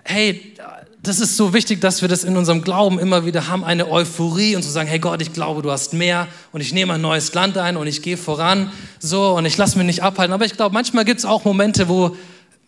[0.03, 0.53] hey,
[1.01, 4.55] das ist so wichtig, dass wir das in unserem Glauben immer wieder haben, eine Euphorie
[4.55, 7.33] und zu sagen, hey Gott, ich glaube, du hast mehr und ich nehme ein neues
[7.33, 10.33] Land ein und ich gehe voran, so und ich lasse mich nicht abhalten.
[10.33, 12.15] Aber ich glaube, manchmal gibt es auch Momente, wo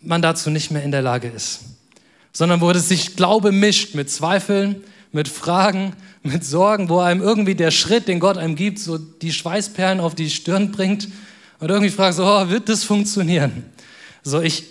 [0.02, 1.62] man dazu nicht mehr in der Lage ist,
[2.36, 7.56] sondern wo es sich Glaube mischt mit Zweifeln, mit Fragen, mit Sorgen, wo einem irgendwie
[7.56, 11.08] der Schritt, den Gott einem gibt, so die Schweißperlen auf die Stirn bringt
[11.60, 13.64] und irgendwie fragt so, oh, wird das funktionieren?
[14.22, 14.66] So, ich,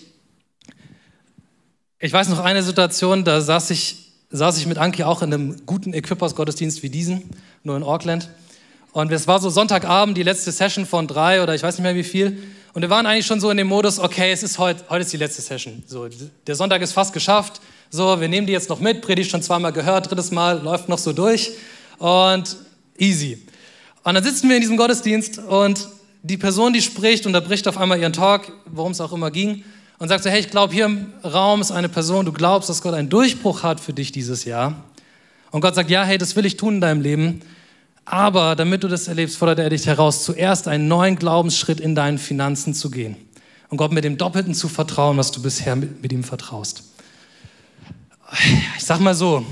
[1.98, 5.64] ich weiß noch eine Situation, da saß ich, saß ich mit Anki auch in einem
[5.64, 7.31] guten Equippers-Gottesdienst wie diesen,
[7.62, 8.29] nur in Auckland.
[8.94, 11.96] Und es war so Sonntagabend, die letzte Session von drei oder ich weiß nicht mehr
[11.96, 12.40] wie viel.
[12.74, 15.12] Und wir waren eigentlich schon so in dem Modus, okay, es ist heute, heute ist
[15.12, 15.83] die letzte Session.
[15.85, 16.09] So,
[16.46, 17.61] der Sonntag ist fast geschafft.
[17.90, 20.98] So, wir nehmen die jetzt noch mit, Predigt schon zweimal gehört, drittes Mal läuft noch
[20.98, 21.50] so durch
[21.98, 22.57] und
[22.96, 23.44] easy.
[24.04, 25.88] Und dann sitzen wir in diesem Gottesdienst und
[26.22, 29.64] die Person, die spricht, unterbricht auf einmal ihren Talk, worum es auch immer ging,
[29.98, 32.80] und sagst so, hey, ich glaube, hier im Raum ist eine Person, du glaubst, dass
[32.80, 34.85] Gott einen Durchbruch hat für dich dieses Jahr.
[35.50, 37.40] Und Gott sagt, ja, hey, das will ich tun in deinem Leben.
[38.05, 42.19] Aber damit du das erlebst, fordert er dich heraus, zuerst einen neuen Glaubensschritt in deinen
[42.19, 43.17] Finanzen zu gehen.
[43.71, 46.85] Und Gott mit dem Doppelten zu vertrauen, was du bisher mit, mit ihm vertraust.
[48.77, 49.45] Ich sag mal so,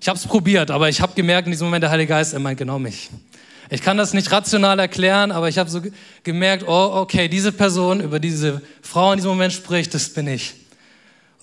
[0.00, 2.40] ich habe es probiert, aber ich habe gemerkt in diesem Moment, der Heilige Geist, er
[2.40, 3.10] meint genau mich.
[3.70, 5.82] Ich kann das nicht rational erklären, aber ich habe so
[6.22, 10.54] gemerkt, oh, okay, diese Person, über diese Frau in diesem Moment spricht, das bin ich.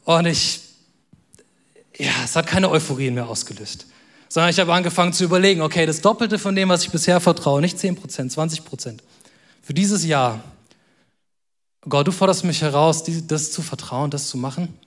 [0.05, 0.61] Und ich,
[1.97, 3.85] ja, es hat keine Euphorie mehr ausgelöst,
[4.35, 7.61] sondern ich habe angefangen zu überlegen, okay, das Doppelte von dem, was ich bisher vertraue,
[7.61, 9.01] nicht 10 Prozent, 20 Prozent,
[9.61, 10.43] für dieses Jahr.
[11.87, 14.77] Gott, du forderst mich heraus, das zu vertrauen, das zu machen.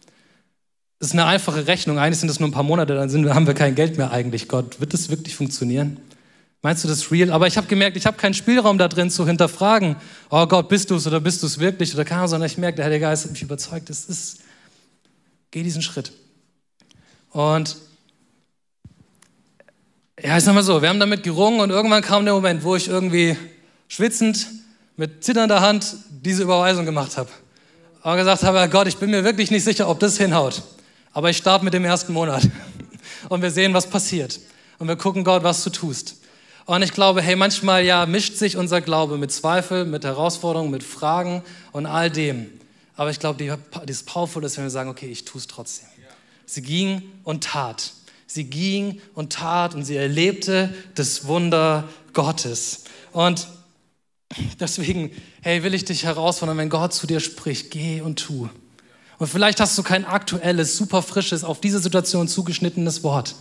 [0.99, 1.99] Das ist eine einfache Rechnung.
[1.99, 4.49] Eigentlich sind es nur ein paar Monate, dann sind, haben wir kein Geld mehr eigentlich.
[4.49, 5.99] Gott, wird das wirklich funktionieren?
[6.61, 7.31] Meinst du das real?
[7.31, 9.97] Aber ich habe gemerkt, ich habe keinen Spielraum da drin zu hinterfragen,
[10.29, 12.77] oh Gott, bist du es oder bist du es wirklich oder Ahnung, sondern ich merke,
[12.77, 14.41] der Heilige Geist hat mich überzeugt, es ist,
[15.51, 16.13] geh diesen Schritt.
[17.31, 17.88] Und
[20.23, 22.75] ja, ich sag mal so, wir haben damit gerungen und irgendwann kam der Moment, wo
[22.75, 23.37] ich irgendwie
[23.89, 24.47] schwitzend
[24.97, 27.31] mit zitternder Hand diese Überweisung gemacht habe.
[28.03, 30.63] Und gesagt habe, Gott, ich bin mir wirklich nicht sicher, ob das hinhaut.
[31.13, 32.49] Aber ich starte mit dem ersten Monat.
[33.29, 34.41] Und wir sehen, was passiert.
[34.79, 36.17] Und wir gucken, Gott, was du tust.
[36.65, 40.83] Und ich glaube, hey, manchmal ja mischt sich unser Glaube mit Zweifel, mit Herausforderungen, mit
[40.83, 42.47] Fragen und all dem.
[42.97, 45.89] Aber ich glaube, das Powerful ist, wenn wir sagen, okay, ich tue es trotzdem.
[46.47, 47.93] Sie ging und tat.
[48.31, 52.85] Sie ging und tat und sie erlebte das Wunder Gottes.
[53.13, 53.49] Und
[54.61, 55.11] deswegen,
[55.41, 58.51] hey, will ich dich herausfordern, wenn Gott zu dir spricht, geh und tu.
[59.19, 63.35] Und vielleicht hast du kein aktuelles, super frisches, auf diese Situation zugeschnittenes Wort.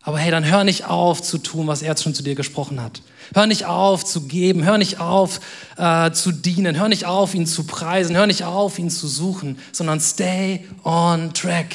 [0.00, 3.02] Aber hey, dann hör nicht auf zu tun, was er schon zu dir gesprochen hat.
[3.34, 5.40] Hör nicht auf zu geben, hör nicht auf
[5.76, 9.58] äh, zu dienen, hör nicht auf, ihn zu preisen, hör nicht auf, ihn zu suchen,
[9.72, 11.74] sondern stay on track.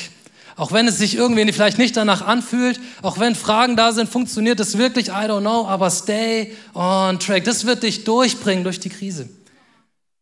[0.60, 4.60] Auch wenn es sich irgendwie vielleicht nicht danach anfühlt, auch wenn Fragen da sind, funktioniert
[4.60, 7.46] das wirklich, I don't know, aber stay on track.
[7.46, 9.30] Das wird dich durchbringen durch die Krise.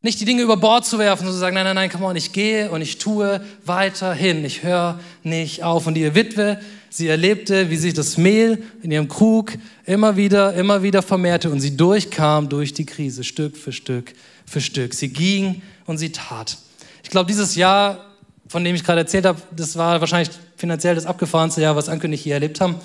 [0.04, 2.15] Nicht die Dinge über Bord zu werfen und zu sagen, nein, nein, nein, come on,
[2.15, 4.45] ich gehe und ich tue weiterhin.
[4.45, 5.88] Ich höre nicht auf.
[5.88, 9.54] Und die Witwe, Sie erlebte, wie sich das Mehl in ihrem Krug
[9.86, 14.13] immer wieder, immer wieder vermehrte und sie durchkam durch die Krise, Stück für Stück
[14.45, 14.93] für Stück.
[14.93, 16.58] Sie ging und sie tat.
[17.04, 18.07] Ich glaube, dieses Jahr,
[18.48, 22.08] von dem ich gerade erzählt habe, das war wahrscheinlich finanziell das abgefahrenste Jahr, was Anke
[22.08, 22.76] und hier erlebt haben.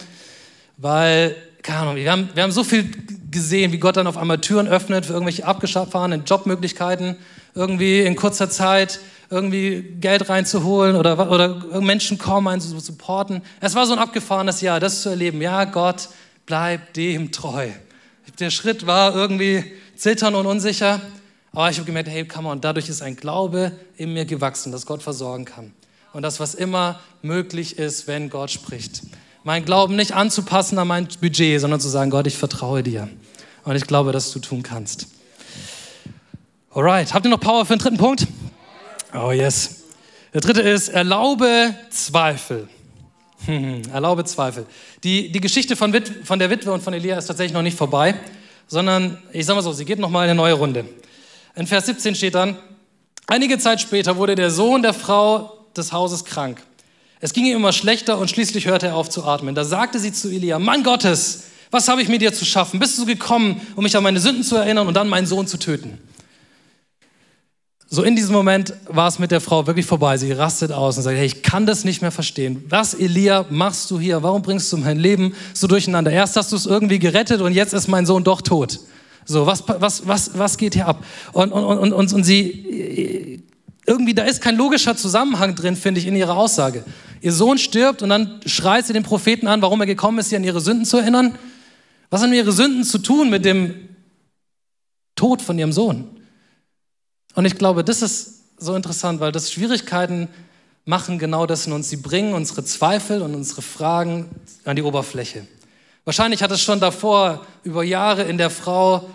[0.76, 2.90] Weil, keine Ahnung, wir haben, wir haben so viel
[3.30, 7.16] gesehen, wie Gott dann auf einmal Türen öffnet für irgendwelche abgefahrenen Jobmöglichkeiten,
[7.54, 13.40] irgendwie in kurzer Zeit irgendwie Geld reinzuholen oder, oder Menschen kommen, einen zu supporten.
[13.60, 15.40] Es war so ein abgefahrenes Jahr, das zu erleben.
[15.40, 16.10] Ja, Gott
[16.44, 17.68] bleibt dem treu.
[18.38, 19.64] Der Schritt war irgendwie
[19.96, 21.00] zittern und unsicher,
[21.52, 24.86] aber ich habe gemerkt, hey, come on, dadurch ist ein Glaube in mir gewachsen, dass
[24.86, 25.72] Gott versorgen kann.
[26.12, 29.02] Und das, was immer möglich ist, wenn Gott spricht.
[29.44, 33.08] Mein Glauben nicht anzupassen an mein Budget, sondern zu sagen, Gott, ich vertraue dir.
[33.64, 35.08] Und ich glaube, dass du tun kannst.
[36.70, 38.26] Alright, habt ihr noch Power für den dritten Punkt?
[39.14, 39.82] Oh yes.
[40.32, 42.68] Der dritte ist, erlaube Zweifel.
[43.92, 44.66] erlaube Zweifel.
[45.04, 47.76] Die, die Geschichte von, Wit von der Witwe und von Elia ist tatsächlich noch nicht
[47.76, 48.14] vorbei,
[48.68, 50.86] sondern ich sage mal so, sie geht nochmal eine neue Runde.
[51.54, 52.56] In Vers 17 steht dann,
[53.26, 56.62] einige Zeit später wurde der Sohn der Frau des Hauses krank.
[57.20, 59.54] Es ging ihm immer schlechter und schließlich hörte er auf zu atmen.
[59.54, 62.80] Da sagte sie zu Elia, Mann Gottes, was habe ich mit dir zu schaffen?
[62.80, 65.58] Bist du gekommen, um mich an meine Sünden zu erinnern und dann meinen Sohn zu
[65.58, 65.98] töten?
[67.88, 70.16] So in diesem Moment war es mit der Frau wirklich vorbei.
[70.16, 72.64] Sie rastet aus und sagt, hey, ich kann das nicht mehr verstehen.
[72.70, 74.22] Was, Elia, machst du hier?
[74.22, 76.10] Warum bringst du mein Leben so durcheinander?
[76.10, 78.80] Erst hast du es irgendwie gerettet und jetzt ist mein Sohn doch tot.
[79.24, 81.04] So, was, was, was, was geht hier ab?
[81.32, 83.42] Und, und, und, und, und sie,
[83.86, 86.84] irgendwie, da ist kein logischer Zusammenhang drin, finde ich, in ihrer Aussage.
[87.20, 90.36] Ihr Sohn stirbt und dann schreit sie den Propheten an, warum er gekommen ist, sie
[90.36, 91.38] an ihre Sünden zu erinnern.
[92.10, 93.88] Was haben ihre Sünden zu tun mit dem
[95.14, 96.04] Tod von ihrem Sohn?
[97.34, 100.28] Und ich glaube, das ist so interessant, weil das Schwierigkeiten
[100.84, 101.88] machen genau das in uns.
[101.88, 104.28] Sie bringen unsere Zweifel und unsere Fragen
[104.64, 105.46] an die Oberfläche.
[106.04, 109.08] Wahrscheinlich hat es schon davor über Jahre in der Frau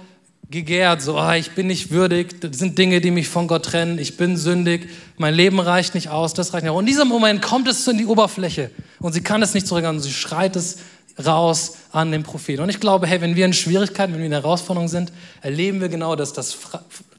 [0.50, 4.00] gegärt, so, ah, ich bin nicht würdig, das sind Dinge, die mich von Gott trennen,
[4.00, 6.78] ich bin sündig, mein Leben reicht nicht aus, das reicht nicht aus.
[6.78, 10.02] Und in diesem Moment kommt es in die Oberfläche und sie kann es nicht zurückhalten,
[10.02, 10.78] sie schreit es
[11.26, 12.62] raus an den Propheten.
[12.62, 15.90] Und ich glaube, hey, wenn wir in Schwierigkeiten, wenn wir in Herausforderungen sind, erleben wir
[15.90, 16.58] genau, dass das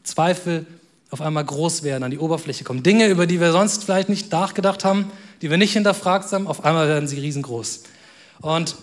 [0.04, 0.64] Zweifel
[1.10, 2.82] auf einmal groß werden, an die Oberfläche kommen.
[2.82, 5.10] Dinge, über die wir sonst vielleicht nicht nachgedacht haben,
[5.42, 7.82] die wir nicht hinterfragt haben, auf einmal werden sie riesengroß.
[8.40, 8.76] Und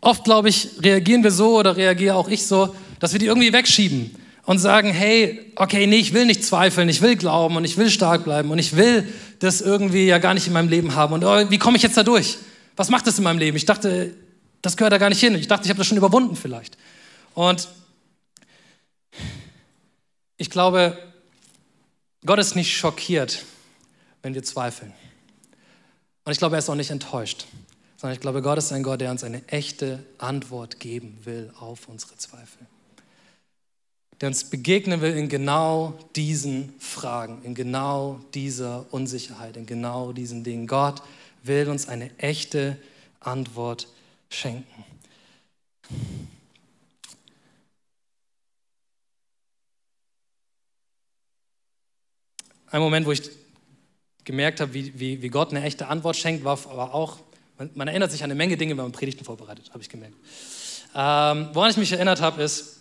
[0.00, 3.52] oft, glaube ich, reagieren wir so oder reagiere auch ich so, dass wir die irgendwie
[3.52, 7.76] wegschieben und sagen, hey, okay, nee, ich will nicht zweifeln, ich will glauben und ich
[7.76, 11.14] will stark bleiben und ich will das irgendwie ja gar nicht in meinem Leben haben.
[11.14, 12.38] Und oh, wie komme ich jetzt da durch?
[12.76, 13.56] Was macht das in meinem Leben?
[13.56, 14.14] Ich dachte,
[14.62, 15.34] das gehört da gar nicht hin.
[15.34, 16.78] Ich dachte, ich habe das schon überwunden vielleicht.
[17.34, 17.68] Und
[20.36, 20.96] ich glaube,
[22.24, 23.44] Gott ist nicht schockiert,
[24.22, 24.92] wenn wir zweifeln.
[26.24, 27.46] Und ich glaube, er ist auch nicht enttäuscht,
[27.96, 31.88] sondern ich glaube, Gott ist ein Gott, der uns eine echte Antwort geben will auf
[31.88, 32.66] unsere Zweifel.
[34.20, 40.44] Der uns begegnen will in genau diesen Fragen, in genau dieser Unsicherheit, in genau diesen
[40.44, 40.66] Dingen.
[40.66, 41.02] Gott
[41.42, 42.78] will uns eine echte
[43.20, 43.88] Antwort
[44.30, 44.84] schenken.
[52.76, 53.22] ein Moment, wo ich
[54.24, 57.18] gemerkt habe, wie, wie, wie Gott eine echte Antwort schenkt, war aber auch,
[57.58, 60.16] man, man erinnert sich an eine Menge Dinge, wenn man Predigten vorbereitet, habe ich gemerkt.
[60.94, 62.80] Ähm, woran ich mich erinnert habe, ist,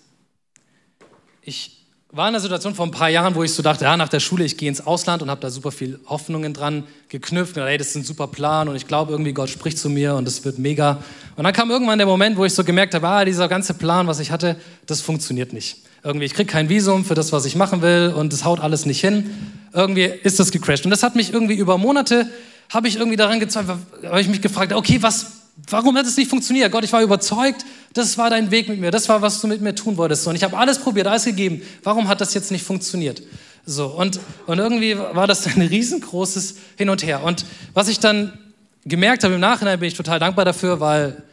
[1.41, 4.07] ich war in einer Situation vor ein paar Jahren, wo ich so dachte, ja, nach
[4.07, 7.57] der Schule, ich gehe ins Ausland und habe da super viel Hoffnungen dran geknüpft.
[7.57, 10.15] Und, hey, das ist ein super Plan und ich glaube irgendwie, Gott spricht zu mir
[10.15, 11.03] und es wird mega.
[11.35, 14.07] Und dann kam irgendwann der Moment, wo ich so gemerkt habe, ah, dieser ganze Plan,
[14.07, 15.83] was ich hatte, das funktioniert nicht.
[16.03, 18.85] Irgendwie, ich kriege kein Visum für das, was ich machen will und es haut alles
[18.85, 19.29] nicht hin.
[19.73, 20.85] Irgendwie ist das gecrashed.
[20.85, 22.29] Und das hat mich irgendwie über Monate,
[22.69, 25.27] habe ich irgendwie daran gezweifelt, habe ich mich gefragt, okay, was,
[25.69, 26.71] warum hat es nicht funktioniert?
[26.71, 29.61] Gott, ich war überzeugt, das war dein Weg mit mir, das war, was du mit
[29.61, 30.27] mir tun wolltest.
[30.27, 31.61] Und ich habe alles probiert, alles gegeben.
[31.83, 33.21] Warum hat das jetzt nicht funktioniert?
[33.65, 37.23] So, und, und irgendwie war das ein riesengroßes Hin und Her.
[37.23, 38.37] Und was ich dann
[38.85, 41.23] gemerkt habe im Nachhinein, bin ich total dankbar dafür, weil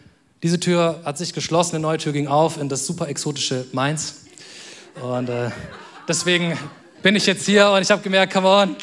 [0.43, 4.23] diese Tür hat sich geschlossen, eine neue Tür ging auf in das super exotische Mainz.
[5.01, 5.51] Und äh,
[6.09, 6.59] deswegen
[7.03, 8.77] bin ich jetzt hier und ich habe gemerkt, come on,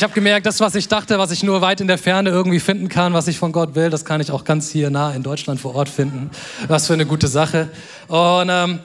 [0.00, 2.58] Ich habe gemerkt, das, was ich dachte, was ich nur weit in der Ferne irgendwie
[2.58, 5.22] finden kann, was ich von Gott will, das kann ich auch ganz hier nah in
[5.22, 6.30] Deutschland vor Ort finden.
[6.68, 7.68] Was für eine gute Sache.
[8.08, 8.78] Und ähm,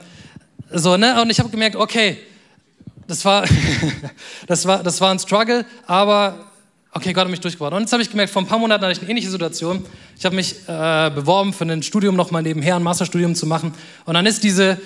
[0.70, 1.22] so, ne?
[1.22, 2.18] Und ich habe gemerkt, okay,
[3.06, 3.46] das war,
[4.46, 6.38] das war, das war ein Struggle, aber
[6.92, 7.72] okay, Gott hat mich durchgebracht.
[7.72, 9.86] Und jetzt habe ich gemerkt, vor ein paar Monaten hatte ich eine ähnliche Situation.
[10.18, 13.72] Ich habe mich äh, beworben für ein Studium nochmal nebenher, ein Masterstudium zu machen.
[14.04, 14.76] Und dann ist diese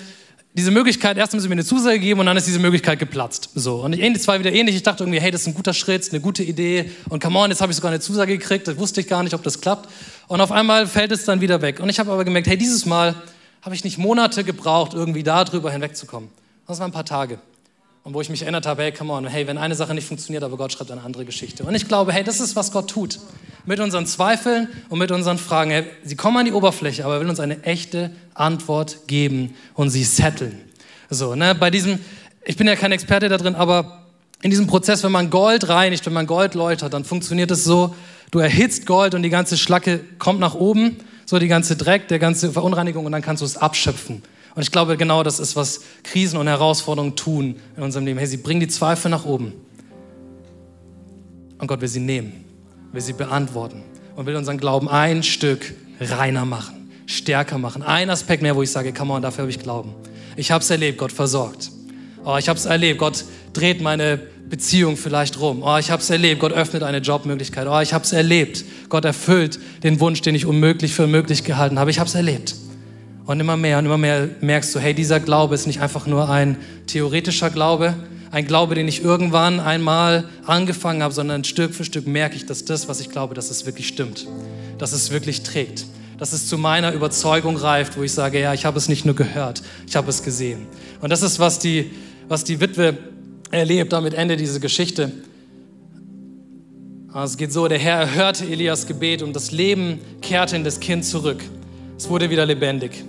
[0.53, 3.49] diese Möglichkeit, erst haben sie mir eine Zusage gegeben und dann ist diese Möglichkeit geplatzt.
[3.55, 3.83] So.
[3.83, 4.75] Und es war wieder ähnlich.
[4.75, 6.91] Ich dachte irgendwie, hey, das ist ein guter Schritt, eine gute Idee.
[7.07, 8.67] Und come on, jetzt habe ich sogar eine Zusage gekriegt.
[8.67, 9.89] Das wusste ich gar nicht, ob das klappt.
[10.27, 11.79] Und auf einmal fällt es dann wieder weg.
[11.79, 13.15] Und ich habe aber gemerkt, hey, dieses Mal
[13.61, 16.29] habe ich nicht Monate gebraucht, irgendwie darüber hinwegzukommen.
[16.67, 17.39] Das waren ein paar Tage.
[18.03, 20.43] Und wo ich mich erinnert habe, hey, come on, hey, wenn eine Sache nicht funktioniert,
[20.43, 21.63] aber Gott schreibt eine andere Geschichte.
[21.63, 23.19] Und ich glaube, hey, das ist, was Gott tut.
[23.65, 25.69] Mit unseren Zweifeln und mit unseren Fragen.
[25.69, 29.91] Hey, sie kommen an die Oberfläche, aber er will uns eine echte Antwort geben und
[29.91, 30.59] sie setteln.
[31.11, 31.99] So, ne, bei diesem,
[32.43, 34.01] ich bin ja kein Experte da drin, aber
[34.41, 37.95] in diesem Prozess, wenn man Gold reinigt, wenn man Gold läutert, dann funktioniert es so,
[38.31, 42.17] du erhitzt Gold und die ganze Schlacke kommt nach oben, so die ganze Dreck, der
[42.17, 44.23] ganze Verunreinigung und dann kannst du es abschöpfen.
[44.55, 48.19] Und ich glaube, genau das ist, was Krisen und Herausforderungen tun in unserem Leben.
[48.19, 49.53] Hey, sie bringen die Zweifel nach oben.
[51.57, 52.43] Und Gott will sie nehmen,
[52.91, 53.83] will sie beantworten
[54.15, 57.83] und will unseren Glauben ein Stück reiner machen, stärker machen.
[57.83, 59.93] Ein Aspekt mehr, wo ich sage, come on, dafür habe ich Glauben.
[60.35, 61.71] Ich habe es erlebt, Gott versorgt.
[62.25, 65.61] Oh, ich habe es erlebt, Gott dreht meine Beziehung vielleicht rum.
[65.63, 67.67] Oh, ich habe es erlebt, Gott öffnet eine Jobmöglichkeit.
[67.67, 71.79] Oh, ich habe es erlebt, Gott erfüllt den Wunsch, den ich unmöglich für möglich gehalten
[71.79, 71.91] habe.
[71.91, 72.55] Ich habe es erlebt.
[73.31, 76.29] Und immer mehr und immer mehr merkst du, hey, dieser Glaube ist nicht einfach nur
[76.29, 77.95] ein theoretischer Glaube,
[78.29, 82.65] ein Glaube, den ich irgendwann einmal angefangen habe, sondern Stück für Stück merke ich, dass
[82.65, 84.27] das, was ich glaube, dass es wirklich stimmt,
[84.79, 85.85] dass es wirklich trägt,
[86.17, 89.15] dass es zu meiner Überzeugung reift, wo ich sage, ja, ich habe es nicht nur
[89.15, 90.67] gehört, ich habe es gesehen.
[90.99, 91.89] Und das ist, was die,
[92.27, 92.97] was die Witwe
[93.49, 95.09] erlebt, damit Ende diese Geschichte.
[97.13, 100.81] Also es geht so, der Herr erhörte Elias Gebet und das Leben kehrte in das
[100.81, 101.41] Kind zurück.
[101.97, 103.05] Es wurde wieder lebendig.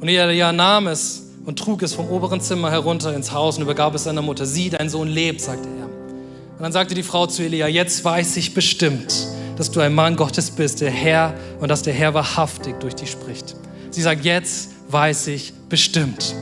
[0.00, 3.94] Und Elia nahm es und trug es vom oberen Zimmer herunter ins Haus und übergab
[3.94, 4.44] es seiner Mutter.
[4.44, 5.86] Sieh, dein Sohn lebt, sagte er.
[5.86, 10.16] Und dann sagte die Frau zu Elia, jetzt weiß ich bestimmt, dass du ein Mann
[10.16, 13.56] Gottes bist, der Herr, und dass der Herr wahrhaftig durch dich spricht.
[13.90, 16.34] Sie sagt, jetzt weiß ich bestimmt.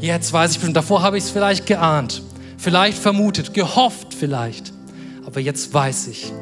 [0.00, 0.76] Jetzt weiß ich bestimmt.
[0.76, 2.22] Davor habe ich es vielleicht geahnt,
[2.58, 4.72] vielleicht vermutet, gehofft vielleicht.
[5.24, 6.32] Aber jetzt weiß ich,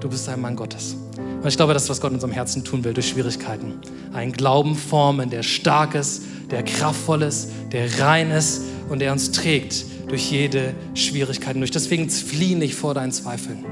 [0.00, 0.96] du bist ein Mann Gottes.
[1.40, 3.80] Und ich glaube, das ist, was Gott in unserem Herzen tun will, durch Schwierigkeiten.
[4.12, 9.30] Ein Glauben formen, der stark ist, der kraftvoll ist, der rein ist und der uns
[9.32, 11.70] trägt durch jede Schwierigkeit durch.
[11.70, 13.64] Deswegen flieh nicht vor deinen Zweifeln,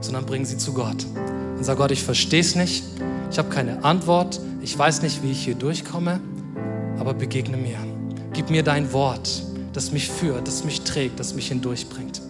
[0.00, 1.04] sondern bring sie zu Gott.
[1.58, 2.84] Und sag Gott, ich verstehe es nicht,
[3.30, 6.20] ich habe keine Antwort, ich weiß nicht, wie ich hier durchkomme,
[6.98, 7.76] aber begegne mir.
[8.32, 9.42] Gib mir dein Wort,
[9.74, 12.22] das mich führt, das mich trägt, das mich hindurchbringt.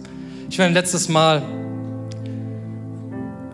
[0.49, 1.43] Ich will ein letztes Mal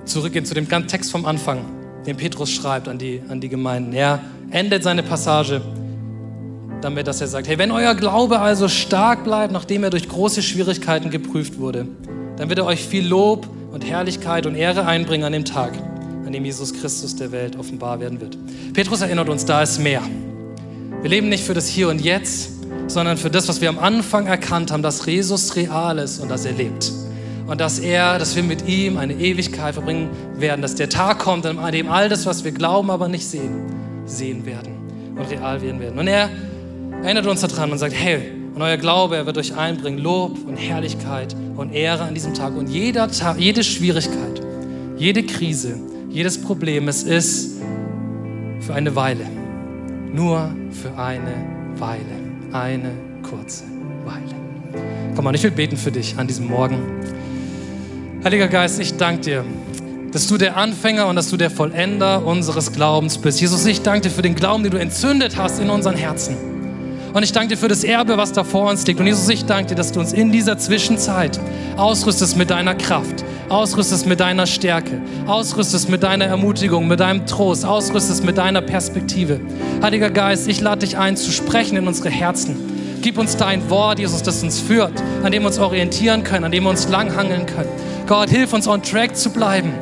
[0.07, 1.65] zurückgehen zu dem ganzen Text vom Anfang,
[2.05, 3.93] den Petrus schreibt an die, an die Gemeinden.
[3.93, 5.61] Er endet seine Passage
[6.81, 10.41] damit, dass er sagt, hey, wenn euer Glaube also stark bleibt, nachdem er durch große
[10.41, 11.87] Schwierigkeiten geprüft wurde,
[12.37, 15.73] dann wird er euch viel Lob und Herrlichkeit und Ehre einbringen an dem Tag,
[16.25, 18.37] an dem Jesus Christus der Welt offenbar werden wird.
[18.73, 20.01] Petrus erinnert uns, da ist mehr.
[21.01, 22.51] Wir leben nicht für das Hier und Jetzt,
[22.87, 26.45] sondern für das, was wir am Anfang erkannt haben, dass Jesus real ist und dass
[26.45, 26.91] er lebt.
[27.47, 31.45] Und dass er, dass wir mit ihm eine Ewigkeit verbringen werden, dass der Tag kommt,
[31.45, 33.63] an dem all das, was wir glauben, aber nicht sehen,
[34.05, 34.73] sehen werden
[35.15, 35.97] und real werden werden.
[35.97, 36.29] Und er
[37.03, 40.57] Erinnert uns daran und sagt, hey, und euer Glaube, er wird euch einbringen Lob und
[40.57, 42.55] Herrlichkeit und Ehre an diesem Tag.
[42.55, 44.41] Und jeder Tag, jede Schwierigkeit,
[44.97, 45.75] jede Krise,
[46.09, 47.61] jedes Problem, es ist
[48.61, 49.25] für eine Weile.
[50.11, 51.33] Nur für eine
[51.77, 52.01] Weile.
[52.51, 53.65] Eine kurze
[54.03, 54.35] Weile.
[55.15, 56.79] Komm mal, ich will beten für dich an diesem Morgen.
[58.23, 59.45] Heiliger Geist, ich danke dir,
[60.11, 63.39] dass du der Anfänger und dass du der Vollender unseres Glaubens bist.
[63.39, 66.35] Jesus, ich danke dir für den Glauben, den du entzündet hast in unseren Herzen.
[67.13, 68.99] Und ich danke dir für das Erbe, was da vor uns liegt.
[68.99, 71.39] Und Jesus, ich danke dir, dass du uns in dieser Zwischenzeit
[71.77, 77.65] ausrüstest mit deiner Kraft, ausrüstest mit deiner Stärke, ausrüstest mit deiner Ermutigung, mit deinem Trost,
[77.65, 79.39] ausrüstest mit deiner Perspektive.
[79.81, 82.57] Heiliger Geist, ich lade dich ein, zu sprechen in unsere Herzen.
[83.01, 84.91] Gib uns dein Wort, Jesus, das uns führt,
[85.23, 87.69] an dem wir uns orientieren können, an dem wir uns langhangeln können.
[88.07, 89.73] Gott, hilf uns on track zu bleiben.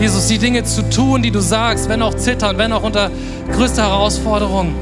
[0.00, 3.10] Jesus, die Dinge zu tun, die du sagst, wenn auch zittern, wenn auch unter
[3.52, 4.74] größter Herausforderung.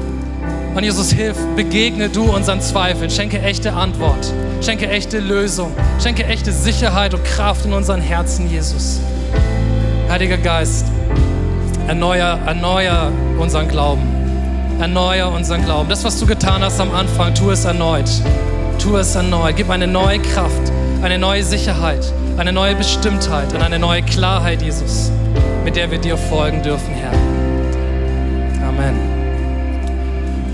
[0.75, 3.09] Und Jesus, hilf, begegne du unseren Zweifeln.
[3.09, 4.31] Schenke echte Antwort.
[4.61, 5.71] Schenke echte Lösung.
[6.01, 8.99] Schenke echte Sicherheit und Kraft in unseren Herzen, Jesus.
[10.07, 10.85] Heiliger Geist,
[11.87, 14.03] erneuer, erneuer unseren Glauben.
[14.79, 15.89] Erneuer unseren Glauben.
[15.89, 18.09] Das, was du getan hast am Anfang, tu es erneut.
[18.77, 19.55] Tu es erneut.
[19.55, 25.11] Gib eine neue Kraft, eine neue Sicherheit, eine neue Bestimmtheit und eine neue Klarheit, Jesus,
[25.63, 27.13] mit der wir dir folgen dürfen, Herr.
[28.67, 28.95] Amen.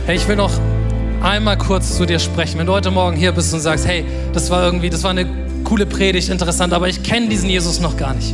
[0.05, 0.51] Hey, ich will noch
[1.21, 2.59] einmal kurz zu dir sprechen.
[2.59, 5.25] Wenn du heute Morgen hier bist und sagst, hey, das war irgendwie, das war eine
[5.63, 8.33] coole Predigt, interessant, aber ich kenne diesen Jesus noch gar nicht.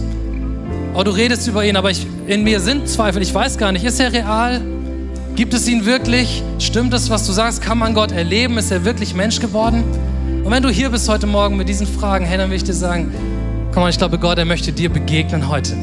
[0.96, 3.22] Oh, du redest über ihn, aber ich, in mir sind Zweifel.
[3.22, 4.62] Ich weiß gar nicht, ist er real?
[5.36, 6.42] Gibt es ihn wirklich?
[6.60, 7.62] Stimmt es, was du sagst?
[7.62, 8.58] Kann man Gott erleben?
[8.58, 9.84] Ist er wirklich Mensch geworden?
[10.46, 12.74] Und wenn du hier bist heute Morgen mit diesen Fragen, hey, dann will ich dir
[12.74, 13.12] sagen,
[13.76, 15.74] komm mal, ich glaube, Gott, er möchte dir begegnen heute.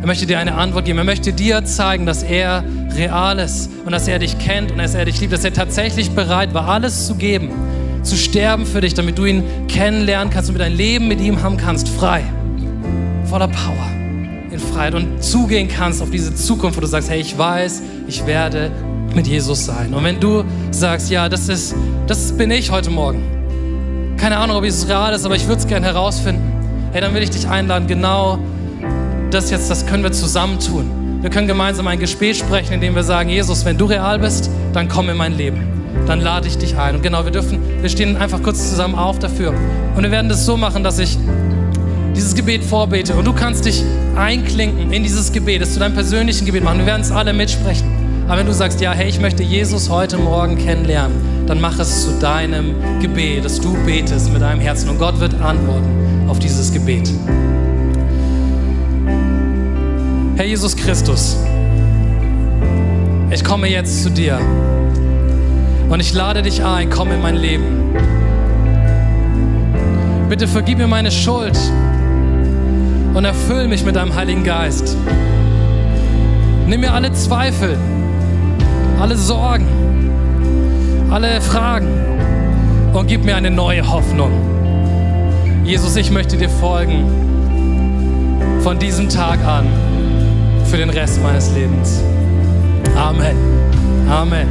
[0.00, 0.98] Er möchte dir eine Antwort geben.
[0.98, 2.64] Er möchte dir zeigen, dass er
[2.96, 6.10] real ist und dass er dich kennt und dass er dich liebt, dass er tatsächlich
[6.10, 7.50] bereit war, alles zu geben,
[8.02, 11.56] zu sterben für dich, damit du ihn kennenlernen kannst und dein Leben mit ihm haben
[11.56, 12.24] kannst, frei,
[13.26, 13.86] voller Power,
[14.50, 18.26] in Freiheit und zugehen kannst auf diese Zukunft, wo du sagst, hey, ich weiß, ich
[18.26, 18.72] werde
[19.14, 19.94] mit Jesus sein.
[19.94, 20.42] Und wenn du
[20.72, 21.76] sagst, ja, das ist,
[22.08, 24.16] das bin ich heute Morgen.
[24.16, 26.55] Keine Ahnung, ob es real ist, aber ich würde es gerne herausfinden.
[26.96, 28.38] Hey, dann will ich dich einladen, genau
[29.30, 31.18] das jetzt, das können wir zusammen tun.
[31.20, 34.88] Wir können gemeinsam ein Gespräch sprechen, indem wir sagen, Jesus, wenn du real bist, dann
[34.88, 35.66] komm in mein Leben.
[36.06, 36.94] Dann lade ich dich ein.
[36.94, 39.52] Und genau, wir dürfen, wir stehen einfach kurz zusammen auf dafür.
[39.94, 41.18] Und wir werden das so machen, dass ich
[42.16, 43.84] dieses Gebet vorbete und du kannst dich
[44.16, 46.78] einklinken in dieses Gebet, das zu deinem persönlichen Gebet machen.
[46.78, 47.95] Wir werden es alle mitsprechen.
[48.28, 52.04] Aber wenn du sagst, ja, hey, ich möchte Jesus heute Morgen kennenlernen, dann mach es
[52.04, 56.72] zu deinem Gebet, dass du betest mit deinem Herzen und Gott wird antworten auf dieses
[56.72, 57.08] Gebet.
[60.34, 61.36] Herr Jesus Christus,
[63.30, 64.40] ich komme jetzt zu dir
[65.88, 67.94] und ich lade dich ein, komm in mein Leben.
[70.28, 71.56] Bitte vergib mir meine Schuld
[73.14, 74.96] und erfüll mich mit deinem Heiligen Geist.
[76.66, 77.78] Nimm mir alle Zweifel,
[79.06, 79.66] alle Sorgen,
[81.12, 81.86] alle Fragen
[82.92, 84.32] und gib mir eine neue Hoffnung.
[85.64, 87.04] Jesus, ich möchte dir folgen
[88.64, 89.68] von diesem Tag an
[90.64, 92.02] für den Rest meines Lebens.
[92.96, 93.36] Amen.
[94.10, 94.48] Amen.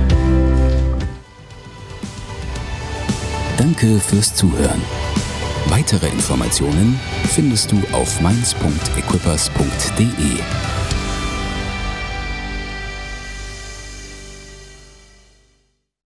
[3.57, 4.81] Danke fürs Zuhören.
[5.65, 6.97] Weitere Informationen
[7.27, 10.64] findest du auf mainz.equippers.de.